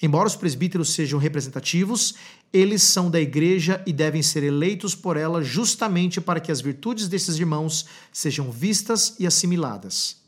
Embora 0.00 0.26
os 0.26 0.36
presbíteros 0.36 0.92
sejam 0.94 1.18
representativos, 1.18 2.14
eles 2.52 2.82
são 2.82 3.10
da 3.10 3.20
igreja 3.20 3.82
e 3.86 3.92
devem 3.92 4.22
ser 4.22 4.42
eleitos 4.42 4.94
por 4.94 5.16
ela 5.16 5.42
justamente 5.42 6.20
para 6.20 6.40
que 6.40 6.50
as 6.50 6.60
virtudes 6.60 7.08
desses 7.08 7.36
irmãos 7.38 7.86
sejam 8.12 8.50
vistas 8.50 9.14
e 9.18 9.26
assimiladas. 9.26 10.20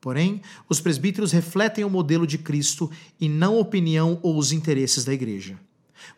Porém, 0.00 0.40
os 0.68 0.80
presbíteros 0.80 1.32
refletem 1.32 1.84
o 1.84 1.90
modelo 1.90 2.26
de 2.26 2.38
Cristo 2.38 2.90
e 3.20 3.28
não 3.28 3.56
a 3.56 3.60
opinião 3.60 4.18
ou 4.22 4.38
os 4.38 4.52
interesses 4.52 5.04
da 5.04 5.12
igreja. 5.12 5.58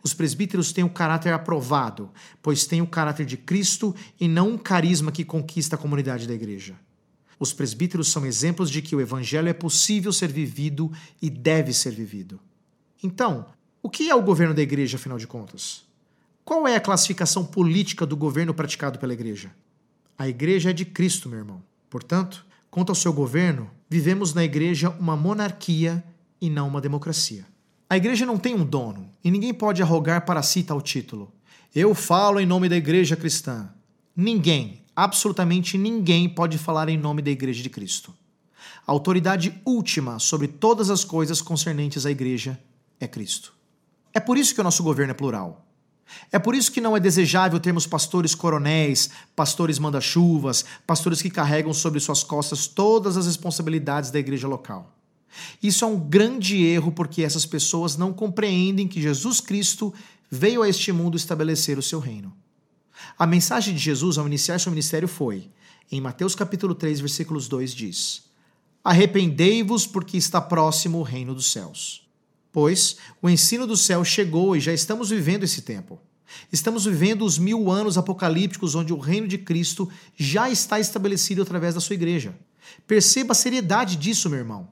Os 0.02 0.14
presbíteros 0.14 0.72
têm 0.72 0.84
o 0.84 0.90
caráter 0.90 1.32
aprovado, 1.32 2.10
pois 2.42 2.66
têm 2.66 2.82
o 2.82 2.86
caráter 2.86 3.26
de 3.26 3.36
Cristo 3.36 3.94
e 4.18 4.26
não 4.26 4.50
um 4.50 4.58
carisma 4.58 5.12
que 5.12 5.24
conquista 5.24 5.76
a 5.76 5.78
comunidade 5.78 6.26
da 6.26 6.34
igreja. 6.34 6.74
Os 7.38 7.52
presbíteros 7.52 8.08
são 8.08 8.26
exemplos 8.26 8.70
de 8.70 8.82
que 8.82 8.94
o 8.94 9.00
evangelho 9.00 9.48
é 9.48 9.52
possível 9.52 10.12
ser 10.12 10.30
vivido 10.30 10.92
e 11.22 11.30
deve 11.30 11.72
ser 11.72 11.92
vivido. 11.92 12.38
Então, 13.02 13.46
o 13.82 13.88
que 13.88 14.10
é 14.10 14.14
o 14.14 14.22
governo 14.22 14.54
da 14.54 14.60
igreja, 14.60 14.96
afinal 14.96 15.16
de 15.16 15.26
contas? 15.26 15.84
Qual 16.44 16.68
é 16.68 16.76
a 16.76 16.80
classificação 16.80 17.44
política 17.44 18.04
do 18.04 18.16
governo 18.16 18.52
praticado 18.52 18.98
pela 18.98 19.14
igreja? 19.14 19.50
A 20.18 20.28
igreja 20.28 20.68
é 20.68 20.72
de 20.74 20.84
Cristo, 20.84 21.28
meu 21.28 21.38
irmão. 21.38 21.62
Portanto, 21.88 22.44
quanto 22.70 22.90
ao 22.90 22.94
seu 22.94 23.12
governo, 23.12 23.70
vivemos 23.88 24.34
na 24.34 24.44
igreja 24.44 24.90
uma 24.90 25.16
monarquia 25.16 26.04
e 26.40 26.50
não 26.50 26.68
uma 26.68 26.80
democracia. 26.80 27.46
A 27.90 27.96
igreja 27.96 28.24
não 28.24 28.38
tem 28.38 28.54
um 28.54 28.64
dono 28.64 29.10
e 29.24 29.32
ninguém 29.32 29.52
pode 29.52 29.82
arrogar 29.82 30.24
para 30.24 30.44
si 30.44 30.62
tal 30.62 30.80
título. 30.80 31.32
Eu 31.74 31.92
falo 31.92 32.38
em 32.38 32.46
nome 32.46 32.68
da 32.68 32.76
igreja 32.76 33.16
cristã. 33.16 33.68
Ninguém, 34.14 34.84
absolutamente 34.94 35.76
ninguém, 35.76 36.28
pode 36.28 36.56
falar 36.56 36.88
em 36.88 36.96
nome 36.96 37.20
da 37.20 37.32
igreja 37.32 37.64
de 37.64 37.68
Cristo. 37.68 38.14
A 38.86 38.92
autoridade 38.92 39.60
última 39.64 40.20
sobre 40.20 40.46
todas 40.46 40.88
as 40.88 41.02
coisas 41.02 41.42
concernentes 41.42 42.06
à 42.06 42.12
igreja 42.12 42.56
é 43.00 43.08
Cristo. 43.08 43.52
É 44.14 44.20
por 44.20 44.38
isso 44.38 44.54
que 44.54 44.60
o 44.60 44.64
nosso 44.64 44.84
governo 44.84 45.10
é 45.10 45.14
plural. 45.14 45.66
É 46.30 46.38
por 46.38 46.54
isso 46.54 46.70
que 46.70 46.80
não 46.80 46.96
é 46.96 47.00
desejável 47.00 47.58
termos 47.58 47.88
pastores 47.88 48.36
coronéis, 48.36 49.10
pastores 49.34 49.80
manda-chuvas, 49.80 50.64
pastores 50.86 51.20
que 51.20 51.30
carregam 51.30 51.72
sobre 51.72 51.98
suas 51.98 52.22
costas 52.22 52.68
todas 52.68 53.16
as 53.16 53.26
responsabilidades 53.26 54.12
da 54.12 54.20
igreja 54.20 54.46
local. 54.46 54.99
Isso 55.62 55.84
é 55.84 55.88
um 55.88 55.98
grande 55.98 56.62
erro 56.64 56.92
porque 56.92 57.22
essas 57.22 57.46
pessoas 57.46 57.96
não 57.96 58.12
compreendem 58.12 58.88
que 58.88 59.00
Jesus 59.00 59.40
Cristo 59.40 59.92
veio 60.30 60.62
a 60.62 60.68
este 60.68 60.92
mundo 60.92 61.16
estabelecer 61.16 61.78
o 61.78 61.82
seu 61.82 61.98
reino. 61.98 62.32
A 63.18 63.26
mensagem 63.26 63.74
de 63.74 63.80
Jesus 63.80 64.18
ao 64.18 64.26
iniciar 64.26 64.58
seu 64.58 64.70
ministério 64.70 65.08
foi, 65.08 65.48
em 65.90 66.00
Mateus 66.00 66.34
capítulo 66.34 66.74
3, 66.74 67.00
versículos 67.00 67.48
2 67.48 67.74
diz: 67.74 68.24
Arrependei-vos 68.84 69.86
porque 69.86 70.16
está 70.16 70.40
próximo 70.40 70.98
o 70.98 71.02
reino 71.02 71.34
dos 71.34 71.50
céus. 71.50 72.08
Pois 72.52 72.96
o 73.22 73.28
ensino 73.28 73.66
do 73.66 73.76
céu 73.76 74.04
chegou 74.04 74.56
e 74.56 74.60
já 74.60 74.72
estamos 74.72 75.10
vivendo 75.10 75.44
esse 75.44 75.62
tempo. 75.62 76.00
Estamos 76.52 76.84
vivendo 76.84 77.24
os 77.24 77.38
mil 77.38 77.70
anos 77.70 77.98
apocalípticos 77.98 78.74
onde 78.74 78.92
o 78.92 78.98
reino 78.98 79.26
de 79.26 79.38
Cristo 79.38 79.88
já 80.16 80.48
está 80.50 80.78
estabelecido 80.78 81.42
através 81.42 81.74
da 81.74 81.80
sua 81.80 81.94
igreja. 81.94 82.36
Perceba 82.86 83.32
a 83.32 83.34
seriedade 83.34 83.96
disso, 83.96 84.30
meu 84.30 84.38
irmão. 84.38 84.68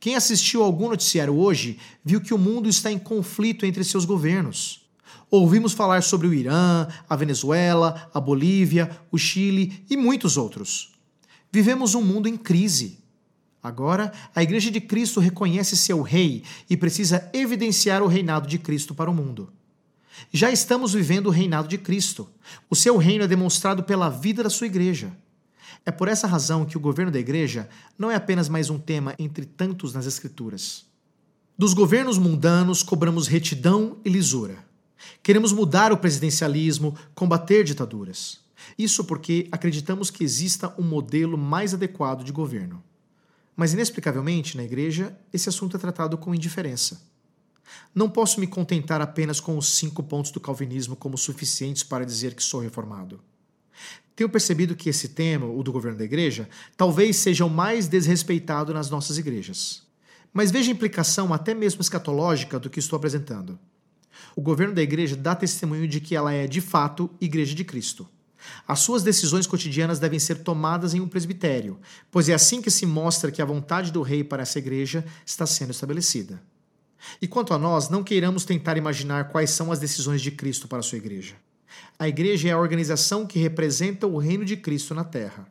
Quem 0.00 0.14
assistiu 0.14 0.62
algum 0.62 0.88
noticiário 0.88 1.36
hoje 1.36 1.78
viu 2.04 2.20
que 2.20 2.32
o 2.32 2.38
mundo 2.38 2.68
está 2.68 2.90
em 2.90 2.98
conflito 2.98 3.66
entre 3.66 3.82
seus 3.82 4.04
governos. 4.04 4.88
Ouvimos 5.30 5.72
falar 5.72 6.02
sobre 6.02 6.26
o 6.26 6.32
Irã, 6.32 6.86
a 7.08 7.16
Venezuela, 7.16 8.08
a 8.14 8.20
Bolívia, 8.20 8.90
o 9.10 9.18
Chile 9.18 9.84
e 9.90 9.96
muitos 9.96 10.36
outros. 10.36 10.94
Vivemos 11.52 11.94
um 11.94 12.02
mundo 12.02 12.28
em 12.28 12.36
crise. 12.36 12.98
Agora, 13.62 14.12
a 14.34 14.42
Igreja 14.42 14.70
de 14.70 14.80
Cristo 14.80 15.20
reconhece 15.20 15.76
seu 15.76 16.00
rei 16.00 16.44
e 16.70 16.76
precisa 16.76 17.28
evidenciar 17.34 18.02
o 18.02 18.06
reinado 18.06 18.46
de 18.46 18.58
Cristo 18.58 18.94
para 18.94 19.10
o 19.10 19.14
mundo. 19.14 19.52
Já 20.32 20.50
estamos 20.50 20.94
vivendo 20.94 21.26
o 21.26 21.30
reinado 21.30 21.68
de 21.68 21.76
Cristo. 21.76 22.28
O 22.70 22.76
seu 22.76 22.96
reino 22.96 23.24
é 23.24 23.28
demonstrado 23.28 23.82
pela 23.82 24.08
vida 24.08 24.42
da 24.42 24.50
sua 24.50 24.66
igreja. 24.66 25.12
É 25.84 25.90
por 25.90 26.08
essa 26.08 26.26
razão 26.26 26.64
que 26.64 26.76
o 26.76 26.80
governo 26.80 27.12
da 27.12 27.18
igreja 27.18 27.68
não 27.98 28.10
é 28.10 28.14
apenas 28.14 28.48
mais 28.48 28.70
um 28.70 28.78
tema 28.78 29.14
entre 29.18 29.44
tantos 29.44 29.92
nas 29.92 30.06
Escrituras. 30.06 30.86
Dos 31.56 31.74
governos 31.74 32.18
mundanos 32.18 32.82
cobramos 32.82 33.26
retidão 33.26 33.98
e 34.04 34.08
lisura. 34.08 34.64
Queremos 35.22 35.52
mudar 35.52 35.92
o 35.92 35.96
presidencialismo, 35.96 36.96
combater 37.14 37.64
ditaduras. 37.64 38.40
Isso 38.78 39.04
porque 39.04 39.48
acreditamos 39.50 40.10
que 40.10 40.24
exista 40.24 40.74
um 40.78 40.82
modelo 40.82 41.38
mais 41.38 41.74
adequado 41.74 42.22
de 42.22 42.32
governo. 42.32 42.82
Mas, 43.56 43.72
inexplicavelmente, 43.72 44.56
na 44.56 44.62
igreja, 44.62 45.18
esse 45.32 45.48
assunto 45.48 45.76
é 45.76 45.80
tratado 45.80 46.16
com 46.16 46.34
indiferença. 46.34 47.00
Não 47.94 48.08
posso 48.08 48.38
me 48.38 48.46
contentar 48.46 49.00
apenas 49.00 49.40
com 49.40 49.58
os 49.58 49.68
cinco 49.70 50.02
pontos 50.02 50.30
do 50.30 50.40
calvinismo 50.40 50.94
como 50.94 51.18
suficientes 51.18 51.82
para 51.82 52.06
dizer 52.06 52.34
que 52.34 52.42
sou 52.42 52.60
reformado. 52.60 53.20
Tenho 54.18 54.28
percebido 54.28 54.74
que 54.74 54.88
esse 54.88 55.10
tema, 55.10 55.46
o 55.46 55.62
do 55.62 55.70
governo 55.70 55.96
da 55.96 56.04
igreja, 56.04 56.48
talvez 56.76 57.14
seja 57.18 57.44
o 57.44 57.48
mais 57.48 57.86
desrespeitado 57.86 58.74
nas 58.74 58.90
nossas 58.90 59.16
igrejas. 59.16 59.84
Mas 60.32 60.50
veja 60.50 60.72
a 60.72 60.74
implicação 60.74 61.32
até 61.32 61.54
mesmo 61.54 61.80
escatológica 61.80 62.58
do 62.58 62.68
que 62.68 62.80
estou 62.80 62.96
apresentando. 62.96 63.56
O 64.34 64.42
governo 64.42 64.74
da 64.74 64.82
igreja 64.82 65.14
dá 65.14 65.36
testemunho 65.36 65.86
de 65.86 66.00
que 66.00 66.16
ela 66.16 66.32
é, 66.32 66.48
de 66.48 66.60
fato, 66.60 67.08
igreja 67.20 67.54
de 67.54 67.62
Cristo. 67.62 68.08
As 68.66 68.80
suas 68.80 69.04
decisões 69.04 69.46
cotidianas 69.46 70.00
devem 70.00 70.18
ser 70.18 70.38
tomadas 70.38 70.94
em 70.94 71.00
um 71.00 71.06
presbitério, 71.06 71.78
pois 72.10 72.28
é 72.28 72.34
assim 72.34 72.60
que 72.60 72.72
se 72.72 72.84
mostra 72.84 73.30
que 73.30 73.40
a 73.40 73.44
vontade 73.44 73.92
do 73.92 74.02
rei 74.02 74.24
para 74.24 74.42
essa 74.42 74.58
igreja 74.58 75.04
está 75.24 75.46
sendo 75.46 75.70
estabelecida. 75.70 76.42
E 77.22 77.28
quanto 77.28 77.54
a 77.54 77.58
nós, 77.58 77.88
não 77.88 78.02
queiramos 78.02 78.44
tentar 78.44 78.76
imaginar 78.76 79.28
quais 79.28 79.50
são 79.50 79.70
as 79.70 79.78
decisões 79.78 80.20
de 80.20 80.32
Cristo 80.32 80.66
para 80.66 80.80
a 80.80 80.82
sua 80.82 80.98
igreja. 80.98 81.36
A 81.98 82.08
igreja 82.08 82.48
é 82.48 82.52
a 82.52 82.58
organização 82.58 83.26
que 83.26 83.38
representa 83.38 84.06
o 84.06 84.18
reino 84.18 84.44
de 84.44 84.56
Cristo 84.56 84.94
na 84.94 85.04
terra. 85.04 85.48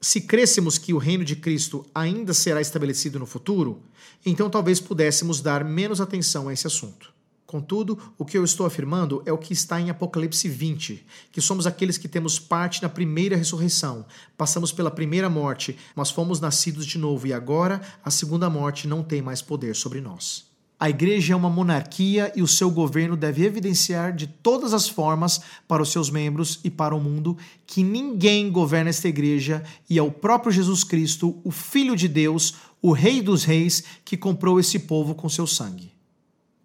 Se 0.00 0.20
crêssemos 0.20 0.78
que 0.78 0.94
o 0.94 0.98
reino 0.98 1.24
de 1.24 1.34
Cristo 1.34 1.84
ainda 1.94 2.32
será 2.32 2.60
estabelecido 2.60 3.18
no 3.18 3.26
futuro, 3.26 3.82
então 4.24 4.48
talvez 4.48 4.80
pudéssemos 4.80 5.40
dar 5.40 5.64
menos 5.64 6.00
atenção 6.00 6.48
a 6.48 6.52
esse 6.52 6.66
assunto. 6.66 7.12
Contudo, 7.48 7.98
o 8.18 8.26
que 8.26 8.36
eu 8.36 8.44
estou 8.44 8.66
afirmando 8.66 9.22
é 9.24 9.32
o 9.32 9.38
que 9.38 9.54
está 9.54 9.80
em 9.80 9.88
Apocalipse 9.88 10.46
20, 10.46 11.06
que 11.32 11.40
somos 11.40 11.66
aqueles 11.66 11.96
que 11.96 12.06
temos 12.06 12.38
parte 12.38 12.82
na 12.82 12.90
primeira 12.90 13.36
ressurreição, 13.36 14.04
passamos 14.36 14.70
pela 14.70 14.90
primeira 14.90 15.30
morte, 15.30 15.78
mas 15.96 16.10
fomos 16.10 16.40
nascidos 16.40 16.84
de 16.84 16.98
novo 16.98 17.26
e 17.26 17.32
agora 17.32 17.80
a 18.04 18.10
segunda 18.10 18.50
morte 18.50 18.86
não 18.86 19.02
tem 19.02 19.22
mais 19.22 19.40
poder 19.40 19.74
sobre 19.74 19.98
nós. 19.98 20.47
A 20.80 20.88
igreja 20.88 21.32
é 21.32 21.36
uma 21.36 21.50
monarquia 21.50 22.32
e 22.36 22.42
o 22.42 22.46
seu 22.46 22.70
governo 22.70 23.16
deve 23.16 23.44
evidenciar 23.44 24.14
de 24.14 24.28
todas 24.28 24.72
as 24.72 24.88
formas 24.88 25.40
para 25.66 25.82
os 25.82 25.90
seus 25.90 26.08
membros 26.08 26.60
e 26.62 26.70
para 26.70 26.94
o 26.94 27.00
mundo 27.00 27.36
que 27.66 27.82
ninguém 27.82 28.48
governa 28.48 28.88
esta 28.88 29.08
igreja 29.08 29.64
e 29.90 29.98
é 29.98 30.02
o 30.02 30.12
próprio 30.12 30.52
Jesus 30.52 30.84
Cristo, 30.84 31.40
o 31.42 31.50
Filho 31.50 31.96
de 31.96 32.06
Deus, 32.06 32.54
o 32.80 32.92
Rei 32.92 33.20
dos 33.20 33.42
Reis, 33.42 33.82
que 34.04 34.16
comprou 34.16 34.60
esse 34.60 34.78
povo 34.78 35.16
com 35.16 35.28
seu 35.28 35.48
sangue. 35.48 35.90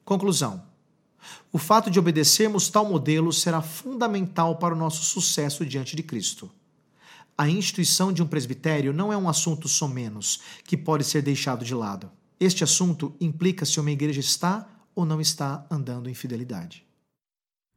Conclusão. 0.06 0.62
O 1.52 1.58
fato 1.58 1.90
de 1.90 1.98
obedecermos 1.98 2.70
tal 2.70 2.86
modelo 2.86 3.34
será 3.34 3.64
fundamental 3.64 4.58
para 4.58 4.76
o 4.76 4.78
nosso 4.78 5.04
sucesso 5.04 5.66
diante 5.66 5.96
de 5.96 6.04
Cristo. 6.04 6.52
A 7.36 7.50
instituição 7.50 8.14
de 8.14 8.22
um 8.22 8.28
presbitério 8.28 8.94
não 8.94 9.12
é 9.12 9.18
um 9.18 9.28
assunto 9.28 9.68
somenos 9.68 10.40
que 10.66 10.78
pode 10.78 11.04
ser 11.04 11.24
deixado 11.24 11.66
de 11.66 11.74
lado. 11.74 12.12
Este 12.44 12.62
assunto 12.62 13.16
implica 13.22 13.66
se 13.66 13.80
uma 13.80 13.90
igreja 13.90 14.20
está 14.20 14.70
ou 14.94 15.06
não 15.06 15.22
está 15.22 15.66
andando 15.72 16.10
em 16.10 16.14
fidelidade. 16.14 16.86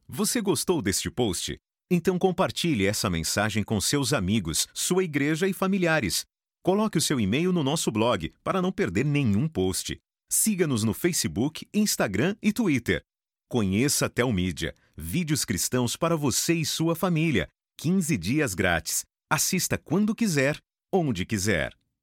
Você 0.09 0.41
gostou 0.41 0.83
deste 0.83 1.09
post? 1.09 1.57
Então 1.89 2.19
compartilhe 2.19 2.85
essa 2.85 3.09
mensagem 3.09 3.63
com 3.63 3.81
seus 3.81 4.13
amigos, 4.13 4.67
sua 4.75 5.05
igreja 5.05 5.47
e 5.47 5.53
familiares. 5.53 6.25
Coloque 6.65 6.99
o 6.99 7.01
seu 7.01 7.21
e-mail 7.21 7.53
no 7.53 7.63
nosso 7.63 7.93
blog 7.93 8.35
para 8.43 8.61
não 8.61 8.73
perder 8.73 9.05
nenhum 9.05 9.47
post. 9.47 9.97
Siga-nos 10.29 10.83
no 10.83 10.93
Facebook, 10.93 11.65
Instagram 11.73 12.35
e 12.43 12.53
Twitter. 12.53 13.05
Conheça 13.49 14.07
a 14.07 14.09
Telmídia, 14.09 14.75
vídeos 14.97 15.45
cristãos 15.45 15.95
para 15.95 16.17
você 16.17 16.55
e 16.55 16.67
sua 16.67 16.97
família. 16.97 17.47
15 17.79 18.17
dias 18.17 18.53
grátis. 18.53 19.05
Assista 19.31 19.79
quando 19.79 20.13
quiser, 20.13 20.59
onde 20.93 21.25
quiser. 21.25 21.73